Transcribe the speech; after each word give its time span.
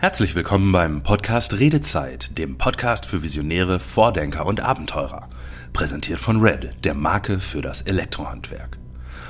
Herzlich 0.00 0.34
willkommen 0.34 0.72
beim 0.72 1.02
Podcast 1.02 1.58
Redezeit, 1.58 2.38
dem 2.38 2.56
Podcast 2.56 3.04
für 3.04 3.22
Visionäre, 3.22 3.78
Vordenker 3.78 4.46
und 4.46 4.62
Abenteurer. 4.62 5.28
Präsentiert 5.74 6.18
von 6.18 6.40
Red, 6.40 6.72
der 6.84 6.94
Marke 6.94 7.38
für 7.38 7.60
das 7.60 7.82
Elektrohandwerk. 7.82 8.78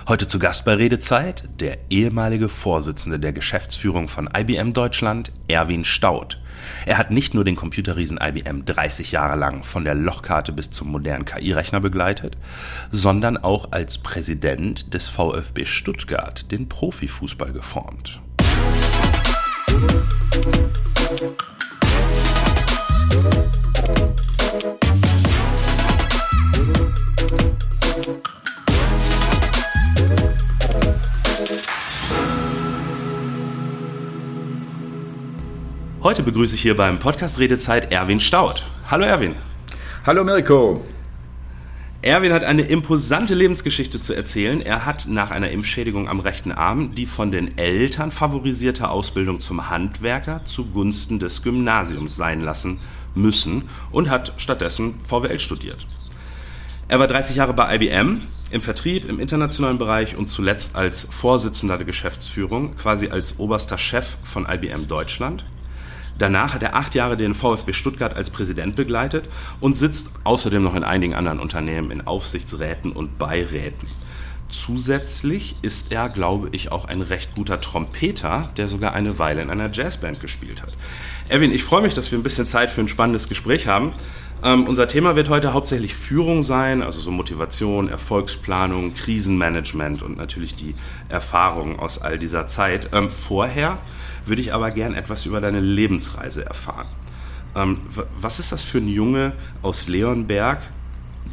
Heute 0.06 0.28
zu 0.28 0.38
Gast 0.38 0.64
bei 0.64 0.74
Redezeit 0.74 1.48
der 1.58 1.90
ehemalige 1.90 2.48
Vorsitzende 2.48 3.18
der 3.18 3.32
Geschäftsführung 3.32 4.06
von 4.06 4.28
IBM 4.32 4.72
Deutschland, 4.72 5.32
Erwin 5.48 5.82
Staud. 5.82 6.40
Er 6.86 6.98
hat 6.98 7.10
nicht 7.10 7.34
nur 7.34 7.42
den 7.42 7.56
Computerriesen 7.56 8.20
IBM 8.22 8.64
30 8.64 9.10
Jahre 9.10 9.36
lang 9.36 9.64
von 9.64 9.82
der 9.82 9.96
Lochkarte 9.96 10.52
bis 10.52 10.70
zum 10.70 10.92
modernen 10.92 11.24
KI-Rechner 11.24 11.80
begleitet, 11.80 12.36
sondern 12.92 13.38
auch 13.38 13.72
als 13.72 13.98
Präsident 13.98 14.94
des 14.94 15.08
VfB 15.08 15.64
Stuttgart 15.64 16.52
den 16.52 16.68
Profifußball 16.68 17.50
geformt. 17.50 18.20
Heute 36.02 36.22
begrüße 36.22 36.54
ich 36.54 36.62
hier 36.62 36.76
beim 36.76 36.98
Podcast 36.98 37.38
Redezeit 37.38 37.92
Erwin 37.92 38.20
Staud. 38.20 38.64
Hallo 38.90 39.04
Erwin. 39.04 39.36
Hallo 40.04 40.24
Mirko. 40.24 40.82
Erwin 42.02 42.32
hat 42.32 42.44
eine 42.44 42.62
imposante 42.62 43.34
Lebensgeschichte 43.34 44.00
zu 44.00 44.14
erzählen. 44.14 44.62
Er 44.62 44.86
hat 44.86 45.06
nach 45.06 45.30
einer 45.30 45.50
Impfschädigung 45.50 46.08
am 46.08 46.20
rechten 46.20 46.50
Arm 46.50 46.94
die 46.94 47.04
von 47.04 47.30
den 47.30 47.58
Eltern 47.58 48.10
favorisierte 48.10 48.88
Ausbildung 48.88 49.38
zum 49.38 49.68
Handwerker 49.68 50.42
zugunsten 50.46 51.18
des 51.18 51.42
Gymnasiums 51.42 52.16
sein 52.16 52.40
lassen 52.40 52.80
müssen 53.14 53.68
und 53.90 54.08
hat 54.08 54.32
stattdessen 54.38 54.94
VWL 55.02 55.38
studiert. 55.38 55.86
Er 56.88 56.98
war 57.00 57.06
30 57.06 57.36
Jahre 57.36 57.52
bei 57.52 57.76
IBM 57.76 58.22
im 58.50 58.60
Vertrieb, 58.62 59.04
im 59.04 59.18
internationalen 59.18 59.76
Bereich 59.76 60.16
und 60.16 60.26
zuletzt 60.26 60.76
als 60.76 61.06
Vorsitzender 61.10 61.76
der 61.76 61.86
Geschäftsführung, 61.86 62.76
quasi 62.76 63.08
als 63.08 63.38
oberster 63.38 63.76
Chef 63.76 64.16
von 64.24 64.48
IBM 64.50 64.88
Deutschland. 64.88 65.44
Danach 66.20 66.52
hat 66.52 66.62
er 66.62 66.76
acht 66.76 66.94
Jahre 66.94 67.16
den 67.16 67.32
VfB 67.32 67.72
Stuttgart 67.72 68.14
als 68.14 68.28
Präsident 68.28 68.76
begleitet 68.76 69.26
und 69.58 69.74
sitzt 69.74 70.10
außerdem 70.22 70.62
noch 70.62 70.74
in 70.74 70.84
einigen 70.84 71.14
anderen 71.14 71.40
Unternehmen 71.40 71.90
in 71.90 72.06
Aufsichtsräten 72.06 72.92
und 72.92 73.18
Beiräten. 73.18 73.88
Zusätzlich 74.50 75.56
ist 75.62 75.92
er, 75.92 76.10
glaube 76.10 76.50
ich, 76.52 76.72
auch 76.72 76.84
ein 76.84 77.00
recht 77.00 77.34
guter 77.34 77.58
Trompeter, 77.62 78.50
der 78.58 78.68
sogar 78.68 78.92
eine 78.92 79.18
Weile 79.18 79.40
in 79.40 79.48
einer 79.48 79.72
Jazzband 79.72 80.20
gespielt 80.20 80.60
hat. 80.60 80.76
Erwin, 81.30 81.52
ich 81.52 81.64
freue 81.64 81.80
mich, 81.80 81.94
dass 81.94 82.10
wir 82.12 82.18
ein 82.18 82.22
bisschen 82.22 82.46
Zeit 82.46 82.70
für 82.70 82.82
ein 82.82 82.88
spannendes 82.88 83.28
Gespräch 83.28 83.66
haben. 83.66 83.94
Ähm, 84.42 84.66
unser 84.66 84.88
Thema 84.88 85.16
wird 85.16 85.30
heute 85.30 85.54
hauptsächlich 85.54 85.94
Führung 85.94 86.42
sein, 86.42 86.82
also 86.82 87.00
so 87.00 87.10
Motivation, 87.10 87.88
Erfolgsplanung, 87.88 88.92
Krisenmanagement 88.92 90.02
und 90.02 90.18
natürlich 90.18 90.54
die 90.54 90.74
Erfahrungen 91.08 91.78
aus 91.78 91.98
all 91.98 92.18
dieser 92.18 92.46
Zeit. 92.46 92.90
Ähm, 92.92 93.08
vorher 93.08 93.78
würde 94.26 94.42
ich 94.42 94.52
aber 94.52 94.70
gern 94.70 94.94
etwas 94.94 95.26
über 95.26 95.40
deine 95.40 95.60
Lebensreise 95.60 96.44
erfahren. 96.44 96.86
Ähm, 97.56 97.76
was 98.20 98.38
ist 98.38 98.52
das 98.52 98.62
für 98.62 98.78
ein 98.78 98.88
Junge 98.88 99.32
aus 99.62 99.88
Leonberg, 99.88 100.60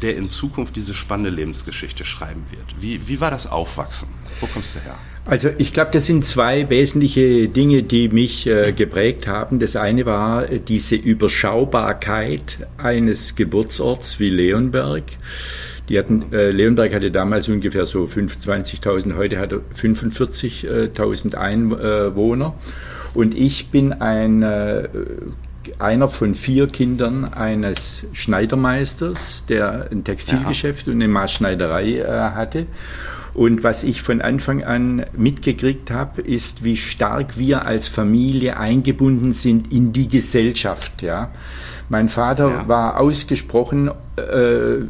der 0.01 0.15
in 0.15 0.29
Zukunft 0.29 0.75
diese 0.75 0.93
spannende 0.93 1.29
Lebensgeschichte 1.29 2.05
schreiben 2.05 2.43
wird? 2.49 2.75
Wie, 2.79 3.07
wie 3.07 3.19
war 3.19 3.31
das 3.31 3.47
Aufwachsen? 3.47 4.07
Wo 4.39 4.47
kommst 4.47 4.75
du 4.75 4.79
her? 4.79 4.97
Also 5.25 5.49
ich 5.57 5.73
glaube, 5.73 5.91
das 5.91 6.05
sind 6.05 6.23
zwei 6.23 6.69
wesentliche 6.69 7.49
Dinge, 7.49 7.83
die 7.83 8.07
mich 8.07 8.47
äh, 8.47 8.71
geprägt 8.71 9.27
haben. 9.27 9.59
Das 9.59 9.75
eine 9.75 10.05
war 10.05 10.49
äh, 10.49 10.61
diese 10.61 10.95
Überschaubarkeit 10.95 12.65
eines 12.77 13.35
Geburtsorts 13.35 14.21
wie 14.21 14.29
Leonberg. 14.29 15.03
Die 15.89 15.97
hatten, 15.97 16.33
äh, 16.33 16.49
Leonberg 16.49 16.93
hatte 16.93 17.11
damals 17.11 17.47
ungefähr 17.47 17.85
so 17.85 18.03
25.000, 18.03 19.15
heute 19.15 19.39
hat 19.39 19.53
er 19.53 19.59
45.000 19.73 21.35
Einwohner. 21.35 22.55
Und 23.13 23.35
ich 23.35 23.69
bin 23.69 23.93
ein, 23.93 24.43
äh, 24.43 24.89
einer 25.79 26.07
von 26.07 26.35
vier 26.35 26.67
Kindern 26.67 27.25
eines 27.25 28.05
Schneidermeisters, 28.13 29.45
der 29.45 29.89
ein 29.91 30.03
Textilgeschäft 30.03 30.87
ja. 30.87 30.93
und 30.93 30.99
eine 31.01 31.07
Maßschneiderei 31.07 31.99
äh, 31.99 32.05
hatte. 32.05 32.67
Und 33.33 33.63
was 33.63 33.83
ich 33.83 34.01
von 34.01 34.21
Anfang 34.21 34.63
an 34.63 35.05
mitgekriegt 35.15 35.91
habe, 35.91 36.21
ist, 36.21 36.63
wie 36.63 36.75
stark 36.75 37.37
wir 37.37 37.65
als 37.65 37.87
Familie 37.87 38.57
eingebunden 38.57 39.31
sind 39.31 39.71
in 39.71 39.93
die 39.93 40.07
Gesellschaft. 40.07 41.03
Ja. 41.03 41.31
Mein 41.87 42.09
Vater 42.09 42.49
ja. 42.49 42.67
war 42.67 42.99
ausgesprochen 42.99 43.91
äh, 44.15 44.85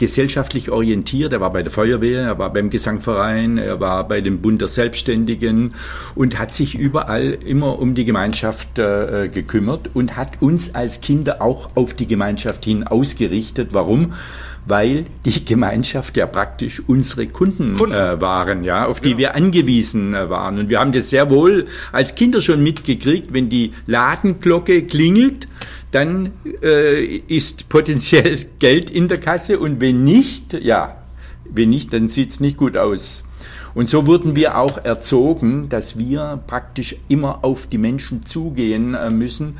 gesellschaftlich 0.00 0.70
orientiert. 0.70 1.32
Er 1.32 1.40
war 1.40 1.52
bei 1.52 1.62
der 1.62 1.70
Feuerwehr, 1.70 2.22
er 2.22 2.38
war 2.38 2.52
beim 2.52 2.70
Gesangverein, 2.70 3.58
er 3.58 3.78
war 3.78 4.08
bei 4.08 4.20
dem 4.20 4.40
Bund 4.40 4.60
der 4.60 4.68
Selbstständigen 4.68 5.74
und 6.14 6.38
hat 6.38 6.54
sich 6.54 6.76
überall 6.76 7.38
immer 7.44 7.78
um 7.78 7.94
die 7.94 8.06
Gemeinschaft 8.06 8.78
äh, 8.78 9.28
gekümmert 9.32 9.90
und 9.94 10.16
hat 10.16 10.40
uns 10.40 10.74
als 10.74 11.00
Kinder 11.02 11.42
auch 11.42 11.70
auf 11.76 11.94
die 11.94 12.06
Gemeinschaft 12.06 12.64
hin 12.64 12.84
ausgerichtet. 12.84 13.68
Warum? 13.72 14.14
weil 14.66 15.04
die 15.24 15.44
Gemeinschaft 15.44 16.16
ja 16.16 16.26
praktisch 16.26 16.82
unsere 16.86 17.26
Kunden, 17.26 17.76
Kunden. 17.76 17.94
Äh, 17.94 18.20
waren, 18.20 18.62
ja, 18.62 18.86
auf 18.86 19.00
die 19.00 19.12
ja. 19.12 19.18
wir 19.18 19.34
angewiesen 19.34 20.14
äh, 20.14 20.28
waren. 20.28 20.58
Und 20.58 20.70
wir 20.70 20.80
haben 20.80 20.92
das 20.92 21.10
sehr 21.10 21.30
wohl 21.30 21.66
als 21.92 22.14
Kinder 22.14 22.40
schon 22.40 22.62
mitgekriegt, 22.62 23.32
wenn 23.32 23.48
die 23.48 23.72
Ladenglocke 23.86 24.82
klingelt, 24.82 25.48
dann 25.90 26.32
äh, 26.62 27.04
ist 27.04 27.68
potenziell 27.68 28.46
Geld 28.58 28.90
in 28.90 29.08
der 29.08 29.18
Kasse 29.18 29.58
und 29.58 29.80
wenn 29.80 30.04
nicht, 30.04 30.52
ja, 30.52 30.96
wenn 31.44 31.70
nicht, 31.70 31.92
dann 31.92 32.08
sieht's 32.08 32.40
nicht 32.40 32.56
gut 32.56 32.76
aus. 32.76 33.24
Und 33.74 33.88
so 33.88 34.06
wurden 34.06 34.34
wir 34.34 34.58
auch 34.58 34.84
erzogen, 34.84 35.68
dass 35.68 35.96
wir 35.96 36.40
praktisch 36.46 36.96
immer 37.08 37.44
auf 37.44 37.68
die 37.68 37.78
Menschen 37.78 38.24
zugehen 38.24 38.94
äh, 38.94 39.10
müssen. 39.10 39.58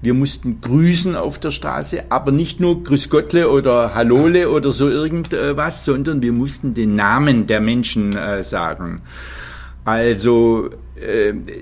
Wir 0.00 0.14
mussten 0.14 0.60
grüßen 0.60 1.14
auf 1.14 1.38
der 1.38 1.52
Straße, 1.52 2.10
aber 2.10 2.32
nicht 2.32 2.58
nur 2.58 2.82
Grüß 2.82 3.08
Gottle 3.08 3.50
oder 3.50 3.94
Hallole 3.94 4.50
oder 4.50 4.72
so 4.72 4.88
irgendwas, 4.88 5.84
sondern 5.84 6.22
wir 6.22 6.32
mussten 6.32 6.74
den 6.74 6.96
Namen 6.96 7.46
der 7.46 7.60
Menschen 7.60 8.16
äh, 8.16 8.42
sagen. 8.42 9.02
Also 9.84 10.70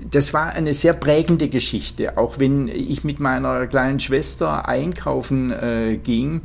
das 0.09 0.33
war 0.33 0.49
eine 0.49 0.73
sehr 0.73 0.93
prägende 0.93 1.49
Geschichte, 1.49 2.17
auch 2.17 2.39
wenn 2.39 2.67
ich 2.67 3.03
mit 3.03 3.19
meiner 3.19 3.67
kleinen 3.67 3.99
Schwester 3.99 4.67
einkaufen 4.67 5.51
äh, 5.51 5.97
ging. 5.97 6.41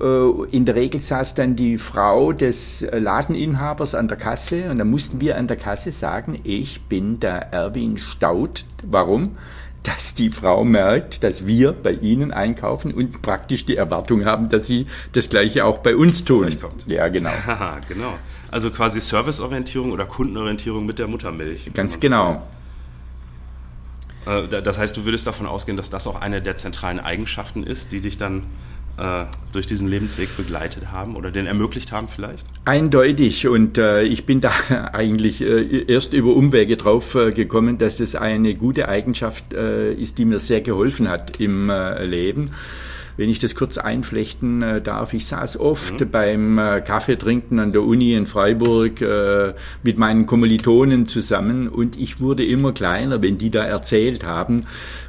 Äh, 0.00 0.46
in 0.50 0.64
der 0.64 0.74
Regel 0.74 1.00
saß 1.00 1.34
dann 1.34 1.56
die 1.56 1.78
Frau 1.78 2.32
des 2.32 2.86
Ladeninhabers 2.90 3.94
an 3.94 4.08
der 4.08 4.16
Kasse 4.16 4.70
und 4.70 4.78
dann 4.78 4.90
mussten 4.90 5.20
wir 5.20 5.36
an 5.36 5.46
der 5.46 5.56
Kasse 5.56 5.92
sagen, 5.92 6.38
ich 6.44 6.82
bin 6.82 7.20
der 7.20 7.52
Erwin 7.52 7.98
Staud. 7.98 8.64
Warum? 8.84 9.36
dass 9.84 10.14
die 10.14 10.30
Frau 10.30 10.64
merkt, 10.64 11.22
dass 11.24 11.46
wir 11.46 11.72
bei 11.72 11.92
ihnen 11.92 12.32
einkaufen 12.32 12.92
und 12.92 13.22
praktisch 13.22 13.64
die 13.64 13.76
Erwartung 13.76 14.24
haben, 14.24 14.48
dass 14.48 14.66
sie 14.66 14.86
das 15.12 15.28
Gleiche 15.30 15.64
auch 15.64 15.78
bei 15.78 15.96
uns 15.96 16.24
tun. 16.24 16.48
Ja, 16.86 17.08
genau. 17.08 17.30
genau. 17.88 18.14
Also 18.50 18.70
quasi 18.70 19.00
Serviceorientierung 19.00 19.92
oder 19.92 20.06
Kundenorientierung 20.06 20.86
mit 20.86 20.98
der 20.98 21.06
Muttermilch. 21.06 21.70
Ganz 21.74 22.00
genau. 22.00 22.46
Äh, 24.26 24.48
das 24.48 24.78
heißt, 24.78 24.96
du 24.96 25.04
würdest 25.04 25.26
davon 25.26 25.46
ausgehen, 25.46 25.76
dass 25.76 25.90
das 25.90 26.06
auch 26.06 26.20
eine 26.20 26.42
der 26.42 26.56
zentralen 26.56 27.00
Eigenschaften 27.00 27.62
ist, 27.62 27.92
die 27.92 28.00
dich 28.00 28.18
dann 28.18 28.44
äh, 28.98 29.24
durch 29.52 29.66
diesen 29.66 29.88
Lebensweg 29.88 30.36
begleitet 30.36 30.90
haben 30.92 31.16
oder 31.16 31.30
den 31.30 31.46
ermöglicht 31.46 31.92
haben 31.92 32.08
vielleicht? 32.08 32.46
Eindeutig 32.64 33.46
und 33.46 33.78
äh, 33.78 34.02
ich 34.02 34.26
bin 34.26 34.40
da 34.40 34.50
eigentlich 34.92 35.40
äh, 35.40 35.84
erst 35.86 36.12
über 36.12 36.34
Umwege 36.34 36.76
drauf 36.76 37.14
äh, 37.14 37.32
gekommen, 37.32 37.78
dass 37.78 37.98
das 37.98 38.14
eine 38.14 38.54
gute 38.54 38.88
Eigenschaft 38.88 39.52
ist, 39.52 40.18
die 40.18 40.24
mir 40.24 40.38
sehr 40.38 40.60
geholfen 40.60 41.08
hat 41.08 41.40
im 41.40 41.70
Leben. 42.02 42.50
Wenn 43.18 43.30
ich 43.30 43.40
das 43.40 43.56
kurz 43.56 43.78
einflechten 43.78 44.62
äh, 44.62 44.80
darf, 44.80 45.12
ich 45.12 45.26
saß 45.26 45.58
oft 45.58 45.98
mhm. 45.98 46.10
beim 46.10 46.58
äh, 46.58 46.80
Kaffeetrinken 46.80 47.58
an 47.58 47.72
der 47.72 47.82
Uni 47.82 48.14
in 48.14 48.26
Freiburg 48.26 49.02
äh, 49.02 49.54
mit 49.82 49.98
meinen 49.98 50.26
Kommilitonen 50.26 51.04
zusammen 51.04 51.68
und 51.68 51.98
ich 51.98 52.20
wurde 52.20 52.44
immer 52.44 52.72
kleiner, 52.72 53.20
wenn 53.20 53.36
die 53.36 53.50
da 53.50 53.64
erzählt 53.64 54.24
haben, 54.24 54.66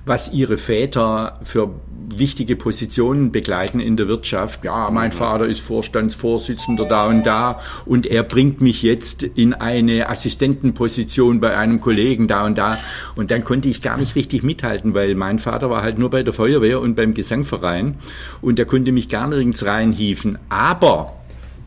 was 0.08 0.34
ihre 0.34 0.58
Väter 0.58 1.40
für 1.44 1.70
wichtige 2.18 2.56
Positionen 2.56 3.32
begleiten 3.32 3.80
in 3.80 3.98
der 3.98 4.08
Wirtschaft. 4.08 4.66
Ja, 4.66 4.90
mein. 4.90 5.10
Vater 5.12 5.48
ist 5.48 5.60
Vorstandsvorsitzender 5.62 6.86
da 6.86 7.08
und 7.08 7.26
da 7.26 7.60
und 7.86 8.06
er 8.06 8.24
bringt 8.24 8.62
mich 8.62 8.84
jetzt 8.84 9.24
in 9.24 9.54
eine 9.54 10.08
Assistentenposition 10.08 11.40
bei 11.40 11.58
einem 11.58 11.82
Kollegen 11.82 12.28
da 12.28 12.46
und 12.46 12.58
da. 12.58 12.78
Und 13.16 13.32
dann 13.32 13.44
konnte 13.44 13.68
ich 13.68 13.82
gar 13.82 13.98
nicht 13.98 14.16
richtig 14.16 14.44
mithalten, 14.44 14.94
weil 14.94 15.16
mein 15.16 15.40
Vater 15.40 15.70
war 15.70 15.82
halt 15.82 15.98
nur 15.98 16.10
bei 16.10 16.24
der 16.24 16.32
Feuerwehr 16.34 16.80
und 16.80 16.96
beim 16.96 17.14
Gesangverein 17.14 17.96
und 18.42 18.60
er 18.60 18.66
konnte 18.66 18.92
mich 18.92 19.10
gar 19.10 19.28
nirgends 19.28 19.66
reinhieven. 19.66 20.38
Aber 20.48 21.19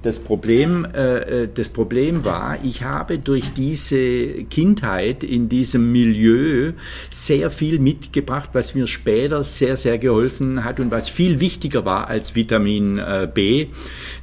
Das 0.02 0.18
Problem, 0.18 0.84
äh, 0.84 1.42
äh, 1.44 1.48
das 1.52 1.68
Problem 1.68 2.24
war, 2.24 2.58
ich 2.64 2.82
habe 2.82 3.18
durch 3.18 3.52
diese 3.54 4.44
Kindheit 4.50 5.22
in 5.22 5.48
diesem 5.48 5.92
Milieu 5.92 6.72
sehr 7.08 7.50
viel 7.50 7.78
mitgebracht, 7.78 8.50
was 8.52 8.74
mir 8.74 8.88
später 8.88 9.44
sehr, 9.44 9.76
sehr 9.76 9.98
geholfen 9.98 10.64
hat 10.64 10.80
und 10.80 10.90
was 10.90 11.08
viel 11.08 11.38
wichtiger 11.38 11.84
war 11.84 12.08
als 12.08 12.34
Vitamin 12.34 12.98
äh, 12.98 13.28
B, 13.32 13.68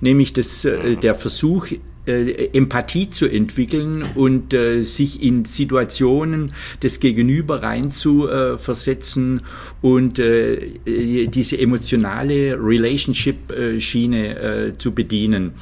nämlich 0.01 0.33
das, 0.33 0.65
äh, 0.65 0.97
der 0.97 1.15
Versuch, 1.15 1.67
äh, 2.09 2.49
Empathie 2.53 3.09
zu 3.09 3.27
entwickeln 3.27 4.03
und 4.15 4.53
äh, 4.53 4.81
sich 4.81 5.21
in 5.21 5.45
Situationen 5.45 6.53
des 6.81 6.99
Gegenüber 6.99 7.61
rein 7.61 7.91
zu 7.91 8.27
äh, 8.27 8.57
versetzen 8.57 9.41
und 9.81 10.17
äh, 10.17 10.55
äh 10.85 11.27
diese 11.27 11.59
emotionale 11.59 12.57
Relationship-Schiene 12.59 14.39
äh, 14.39 14.77
zu 14.77 14.93
bedienen, 14.93 15.53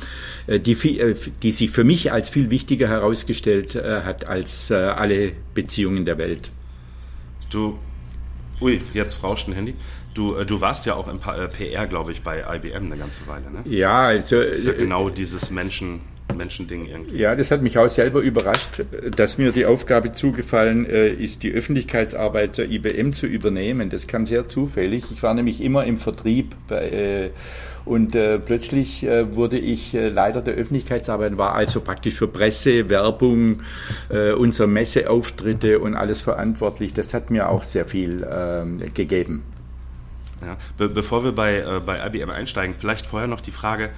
die, 0.47 0.77
die 1.43 1.51
sich 1.51 1.71
für 1.71 1.83
mich 1.83 2.13
als 2.13 2.29
viel 2.29 2.49
wichtiger 2.49 2.87
herausgestellt 2.87 3.75
hat 3.75 4.27
als 4.29 4.71
alle 4.71 5.33
Beziehungen 5.53 6.05
der 6.05 6.17
Welt. 6.17 6.51
Du, 7.51 7.77
ui, 8.61 8.81
jetzt 8.93 9.23
rauscht 9.23 9.49
ein 9.49 9.53
Handy. 9.53 9.73
Du, 10.13 10.41
du 10.45 10.61
warst 10.61 10.85
ja 10.85 10.95
auch 10.95 11.09
im 11.09 11.19
PR, 11.19 11.85
glaube 11.87 12.13
ich, 12.13 12.21
bei 12.21 12.39
IBM 12.55 12.85
eine 12.85 12.97
ganze 12.97 13.27
Weile, 13.27 13.51
ne? 13.51 13.63
Ja, 13.65 14.05
also. 14.05 14.37
Das 14.37 14.47
ist 14.47 14.63
ja 14.63 14.71
genau 14.71 15.09
dieses 15.09 15.51
Menschen 15.51 15.99
Menschending 16.35 16.85
irgendwie. 16.85 17.17
Ja, 17.17 17.35
das 17.35 17.51
hat 17.51 17.61
mich 17.61 17.77
auch 17.77 17.87
selber 17.87 18.21
überrascht, 18.21 18.83
dass 19.15 19.37
mir 19.37 19.51
die 19.51 19.65
Aufgabe 19.65 20.11
zugefallen 20.11 20.85
äh, 20.85 21.09
ist, 21.09 21.43
die 21.43 21.51
Öffentlichkeitsarbeit 21.51 22.55
zur 22.55 22.65
IBM 22.65 23.13
zu 23.13 23.27
übernehmen. 23.27 23.89
Das 23.89 24.07
kam 24.07 24.25
sehr 24.25 24.47
zufällig. 24.47 25.05
Ich 25.11 25.23
war 25.23 25.33
nämlich 25.33 25.61
immer 25.61 25.85
im 25.85 25.97
Vertrieb 25.97 26.55
bei, 26.67 26.89
äh, 26.89 27.29
und 27.87 28.15
äh, 28.15 28.37
plötzlich 28.37 29.05
äh, 29.05 29.35
wurde 29.35 29.57
ich 29.57 29.93
äh, 29.93 30.09
Leiter 30.09 30.41
der 30.41 30.55
Öffentlichkeitsarbeit, 30.55 31.37
war 31.37 31.55
also 31.55 31.79
praktisch 31.79 32.15
für 32.15 32.27
Presse, 32.27 32.89
Werbung, 32.89 33.61
äh, 34.09 34.33
unsere 34.33 34.67
Messeauftritte 34.67 35.79
und 35.79 35.95
alles 35.95 36.21
verantwortlich. 36.21 36.91
Das 36.91 37.13
hat 37.13 37.31
mir 37.31 37.49
auch 37.49 37.63
sehr 37.63 37.87
viel 37.87 38.27
ähm, 38.29 38.77
gegeben. 38.93 39.43
Ja. 40.41 40.57
Be 40.77 40.89
bevor 40.89 41.23
wir 41.23 41.31
bei, 41.31 41.79
bei 41.79 42.05
IBM 42.05 42.29
einsteigen, 42.29 42.75
vielleicht 42.75 43.07
vorher 43.07 43.27
noch 43.27 43.41
die 43.41 43.51
Frage, 43.51 43.89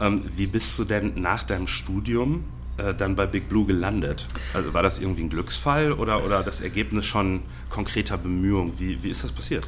ähm, 0.00 0.20
wie 0.36 0.46
bist 0.46 0.78
du 0.78 0.84
denn 0.84 1.12
nach 1.16 1.42
deinem 1.42 1.66
Studium 1.66 2.44
äh, 2.78 2.94
dann 2.94 3.16
bei 3.16 3.26
Big 3.26 3.48
Blue 3.48 3.66
gelandet? 3.66 4.26
Also 4.54 4.74
war 4.74 4.82
das 4.82 5.00
irgendwie 5.00 5.22
ein 5.22 5.30
Glücksfall 5.30 5.92
oder, 5.92 6.24
oder 6.24 6.42
das 6.42 6.60
Ergebnis 6.60 7.06
schon 7.06 7.40
konkreter 7.70 8.18
Bemühungen? 8.18 8.72
Wie, 8.78 9.02
wie 9.02 9.10
ist 9.10 9.24
das 9.24 9.32
passiert? 9.32 9.66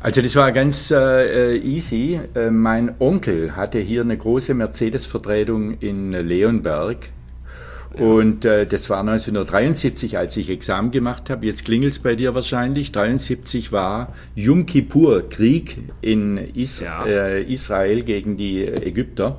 Also 0.00 0.20
das 0.20 0.34
war 0.34 0.50
ganz 0.52 0.90
äh, 0.90 1.56
easy. 1.56 2.20
Äh, 2.34 2.50
mein 2.50 2.94
Onkel 2.98 3.54
hatte 3.54 3.78
hier 3.78 4.00
eine 4.00 4.18
große 4.18 4.52
Mercedes-Vertretung 4.52 5.78
in 5.78 6.10
Leonberg 6.10 7.10
und 7.98 8.44
äh, 8.44 8.64
das 8.66 8.88
war 8.88 9.00
1973, 9.00 10.16
als 10.16 10.36
ich 10.36 10.48
Examen 10.50 10.90
gemacht 10.90 11.28
habe. 11.30 11.44
Jetzt 11.46 11.64
klingelt 11.64 11.92
es 11.92 11.98
bei 11.98 12.14
dir 12.14 12.34
wahrscheinlich. 12.34 12.92
73 12.92 13.72
war 13.72 14.14
Yom 14.34 14.66
Kippur, 14.66 15.28
Krieg 15.28 15.78
in 16.00 16.38
Is 16.38 16.80
ja. 16.80 17.04
äh, 17.04 17.42
Israel 17.42 18.02
gegen 18.02 18.36
die 18.36 18.66
Ägypter. 18.66 19.38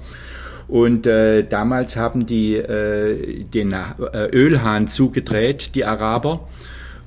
Und 0.68 1.08
äh, 1.08 1.44
damals 1.44 1.96
haben 1.96 2.26
die 2.26 2.56
äh, 2.56 3.44
den 3.44 3.74
äh, 3.74 4.28
Ölhahn 4.32 4.88
zugedreht, 4.88 5.76
die 5.76 5.86
Araber. 5.86 6.48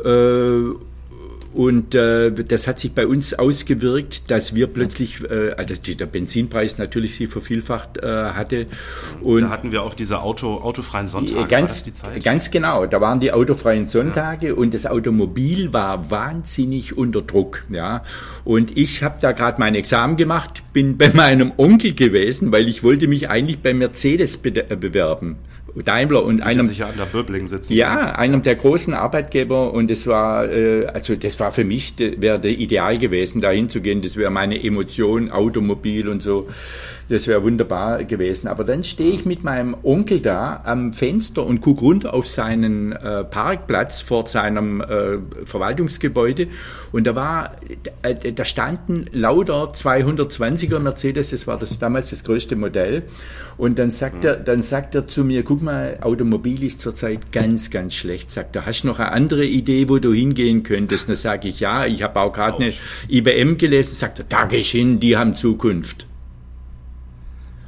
Äh, 0.04 0.75
und 1.56 1.94
äh, 1.94 2.32
das 2.32 2.66
hat 2.66 2.78
sich 2.78 2.92
bei 2.92 3.06
uns 3.06 3.32
ausgewirkt, 3.32 4.30
dass 4.30 4.54
wir 4.54 4.66
plötzlich, 4.66 5.24
äh, 5.24 5.52
also 5.52 5.74
der 5.74 6.04
Benzinpreis 6.04 6.76
natürlich 6.76 7.16
sich 7.16 7.30
vervielfacht 7.30 7.96
äh, 7.96 8.06
hatte. 8.06 8.66
Und 9.22 9.40
da 9.40 9.48
hatten 9.48 9.72
wir 9.72 9.82
auch 9.82 9.94
diese 9.94 10.20
Auto, 10.20 10.58
autofreien 10.58 11.06
Sonntage. 11.06 11.48
Ganz, 11.48 11.90
ganz 12.22 12.50
genau, 12.50 12.84
da 12.84 13.00
waren 13.00 13.20
die 13.20 13.32
autofreien 13.32 13.86
Sonntage 13.86 14.48
ja. 14.48 14.52
und 14.52 14.74
das 14.74 14.84
Automobil 14.84 15.72
war 15.72 16.10
wahnsinnig 16.10 16.98
unter 16.98 17.22
Druck. 17.22 17.64
Ja. 17.70 18.04
Und 18.44 18.76
ich 18.76 19.02
habe 19.02 19.16
da 19.22 19.32
gerade 19.32 19.58
mein 19.58 19.74
Examen 19.74 20.18
gemacht, 20.18 20.62
bin 20.74 20.98
bei 20.98 21.08
meinem 21.14 21.52
Onkel 21.56 21.94
gewesen, 21.94 22.52
weil 22.52 22.68
ich 22.68 22.82
wollte 22.84 23.08
mich 23.08 23.30
eigentlich 23.30 23.60
bei 23.60 23.72
Mercedes 23.72 24.36
be 24.36 24.50
bewerben. 24.52 25.38
Daimler 25.84 26.25
und 26.25 26.43
einem 26.43 26.64
sicher 26.64 26.87
an 26.87 26.96
der 26.96 27.05
Böbling 27.05 27.46
sitzen. 27.46 27.75
Ja, 27.75 28.12
einem 28.12 28.43
der 28.43 28.55
großen 28.55 28.94
Arbeitgeber 28.94 29.73
und 29.73 29.90
es 29.90 30.06
war 30.06 30.50
äh, 30.50 30.87
also 30.87 31.17
das 31.17 31.38
war 31.40 31.52
für 31.52 31.64
mich 31.64 31.94
wäre 31.99 32.49
ideal 32.49 32.99
gewesen, 32.99 33.40
da 33.40 33.50
hinzugehen. 33.50 34.02
Das 34.02 34.17
wäre 34.17 34.31
meine 34.31 34.62
Emotion, 34.62 35.31
Automobil 35.31 36.08
und 36.08 36.23
so. 36.23 36.49
Das 37.08 37.28
wäre 37.28 37.44
wunderbar 37.44 38.02
gewesen. 38.02 38.48
Aber 38.48 38.64
dann 38.64 38.82
stehe 38.82 39.12
ich 39.12 39.24
mit 39.24 39.44
meinem 39.44 39.76
Onkel 39.84 40.20
da 40.20 40.62
am 40.64 40.92
Fenster 40.92 41.46
und 41.46 41.60
gucke 41.60 41.82
runter 41.82 42.12
auf 42.12 42.26
seinen 42.26 42.92
äh, 42.92 43.22
Parkplatz 43.22 44.00
vor 44.00 44.26
seinem 44.26 44.80
äh, 44.80 45.18
Verwaltungsgebäude. 45.44 46.48
Und 46.90 47.06
da 47.06 47.14
war, 47.14 47.52
äh, 48.02 48.32
da 48.32 48.44
standen 48.44 49.06
lauter 49.12 49.70
220er 49.70 50.80
Mercedes, 50.80 51.30
das 51.30 51.46
war 51.46 51.58
das 51.58 51.78
damals 51.78 52.10
das 52.10 52.24
größte 52.24 52.56
Modell. 52.56 53.04
Und 53.56 53.78
dann 53.78 53.92
sagt 53.92 54.24
mhm. 54.24 54.28
er, 54.28 54.36
dann 54.36 54.62
sagt 54.62 54.96
er 54.96 55.06
zu 55.06 55.22
mir, 55.22 55.44
guck 55.44 55.62
mal, 55.62 55.98
Automobil 56.00 56.64
ist 56.64 56.80
zurzeit 56.80 57.30
ganz, 57.30 57.70
ganz 57.70 57.94
schlecht. 57.94 58.32
Sagt 58.32 58.56
er, 58.56 58.66
hast 58.66 58.82
du 58.82 58.88
noch 58.88 58.98
eine 58.98 59.12
andere 59.12 59.44
Idee, 59.44 59.88
wo 59.88 59.98
du 59.98 60.12
hingehen 60.12 60.64
könntest? 60.64 61.08
Dann 61.08 61.16
sage 61.16 61.48
ich, 61.48 61.60
ja, 61.60 61.86
ich 61.86 62.02
habe 62.02 62.20
auch 62.20 62.32
gerade 62.32 62.56
eine 62.56 62.72
IBM 63.08 63.58
gelesen. 63.58 63.94
Sagt 63.94 64.18
er, 64.18 64.24
da 64.28 64.46
geh 64.46 64.56
ich 64.56 64.72
hin, 64.72 64.98
die 64.98 65.16
haben 65.16 65.36
Zukunft. 65.36 66.06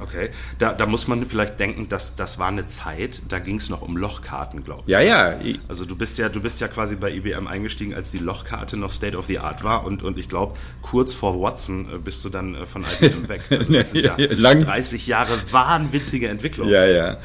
Okay, 0.01 0.29
da, 0.57 0.73
da 0.73 0.85
muss 0.85 1.07
man 1.07 1.25
vielleicht 1.25 1.59
denken, 1.59 1.89
dass 1.89 2.15
das 2.15 2.39
war 2.39 2.47
eine 2.47 2.67
Zeit, 2.67 3.21
da 3.27 3.39
ging 3.39 3.57
es 3.57 3.69
noch 3.69 3.81
um 3.81 3.97
Lochkarten, 3.97 4.63
glaube 4.63 4.83
ich. 4.85 4.91
Ja, 4.91 5.01
ja. 5.01 5.37
Also 5.67 5.83
du 5.83 5.97
bist 5.97 6.17
ja, 6.17 6.29
du 6.29 6.41
bist 6.41 6.61
ja 6.61 6.69
quasi 6.69 6.95
bei 6.95 7.11
IBM 7.11 7.47
eingestiegen, 7.47 7.93
als 7.93 8.11
die 8.11 8.17
Lochkarte 8.17 8.77
noch 8.77 8.91
State 8.91 9.17
of 9.17 9.25
the 9.25 9.39
Art 9.39 9.63
war 9.63 9.85
und, 9.85 10.01
und 10.01 10.17
ich 10.17 10.29
glaube, 10.29 10.53
kurz 10.81 11.13
vor 11.13 11.41
Watson 11.41 11.87
äh, 11.93 11.97
bist 11.97 12.23
du 12.23 12.29
dann 12.29 12.55
äh, 12.55 12.65
von 12.65 12.85
IBM 13.01 13.27
weg. 13.29 13.41
Also 13.49 13.73
das 13.73 13.89
sind 13.89 14.03
ja 14.03 14.15
Lang 14.31 14.61
30 14.61 15.05
Jahre 15.05 15.37
wahnwitzige 15.51 16.29
Entwicklung. 16.29 16.69
Ja, 16.69 16.85
ja. 16.85 17.17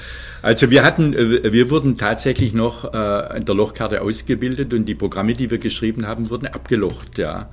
Also 0.43 0.71
wir 0.71 0.83
hatten, 0.83 1.15
äh, 1.15 1.53
wir 1.53 1.71
wurden 1.71 1.97
tatsächlich 1.97 2.53
noch 2.53 2.85
an 2.93 3.45
der 3.45 3.55
Lochkarte 3.55 4.03
ausgebildet 4.03 4.75
und 4.75 4.85
die 4.85 4.95
Programme, 4.95 5.35
die 5.35 5.51
wir 5.51 5.59
geschrieben 5.59 6.07
haben, 6.07 6.31
wurden 6.31 6.47
abgelocht, 6.47 7.19
ja. 7.19 7.51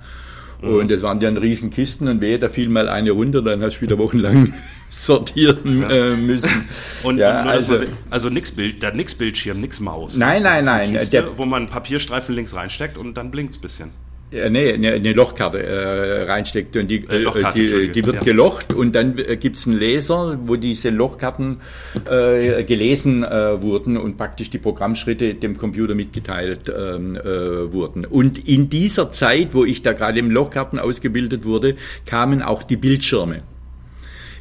Und 0.61 0.91
das 0.91 1.01
waren 1.01 1.19
dann 1.19 1.37
riesen 1.37 1.71
Kisten 1.71 2.07
und 2.07 2.21
wehe, 2.21 2.37
da 2.37 2.47
fiel 2.47 2.69
mal 2.69 2.87
eine 2.87 3.11
runter, 3.11 3.41
dann 3.41 3.61
hast 3.63 3.77
du 3.77 3.81
wieder 3.81 3.97
wochenlang 3.97 4.53
sortieren 4.91 5.83
äh, 5.89 6.15
müssen. 6.15 6.69
Und, 7.01 7.17
ja, 7.17 7.41
und 7.41 7.47
also, 7.47 7.77
also 8.11 8.29
nix 8.29 8.51
Bild, 8.51 8.83
da 8.83 8.91
nix 8.91 9.15
Bildschirm, 9.15 9.59
nix 9.59 9.79
Maus. 9.79 10.17
Nein, 10.17 10.43
nein, 10.43 10.63
nein. 10.65 10.91
Kiste, 10.91 11.09
der, 11.09 11.37
wo 11.37 11.45
man 11.45 11.67
Papierstreifen 11.67 12.35
links 12.35 12.53
reinsteckt 12.53 12.97
und 12.99 13.15
dann 13.15 13.31
blinkt's 13.31 13.57
bisschen. 13.57 13.91
Ja, 14.31 14.49
nee, 14.49 14.71
eine, 14.71 14.93
eine 14.93 15.11
Lochkarte 15.11 15.61
äh, 15.61 16.23
reinsteckt 16.23 16.77
und 16.77 16.87
die, 16.87 17.03
äh, 17.03 17.25
die, 17.53 17.91
die, 17.91 18.05
wird 18.05 18.15
ja. 18.15 18.21
gelocht 18.21 18.71
und 18.71 18.95
dann 18.95 19.17
äh, 19.17 19.35
gibt's 19.35 19.67
einen 19.67 19.77
Laser, 19.77 20.39
wo 20.45 20.55
diese 20.55 20.89
Lochkarten 20.89 21.59
äh, 22.09 22.63
gelesen 22.63 23.25
äh, 23.25 23.61
wurden 23.61 23.97
und 23.97 24.15
praktisch 24.15 24.49
die 24.49 24.57
Programmschritte 24.57 25.33
dem 25.33 25.57
Computer 25.57 25.95
mitgeteilt 25.95 26.69
ähm, 26.73 27.17
äh, 27.17 27.73
wurden. 27.73 28.05
Und 28.05 28.47
in 28.47 28.69
dieser 28.69 29.09
Zeit, 29.09 29.53
wo 29.53 29.65
ich 29.65 29.81
da 29.81 29.91
gerade 29.91 30.19
im 30.19 30.31
Lochkarten 30.31 30.79
ausgebildet 30.79 31.43
wurde, 31.43 31.75
kamen 32.05 32.41
auch 32.41 32.63
die 32.63 32.77
Bildschirme. 32.77 33.39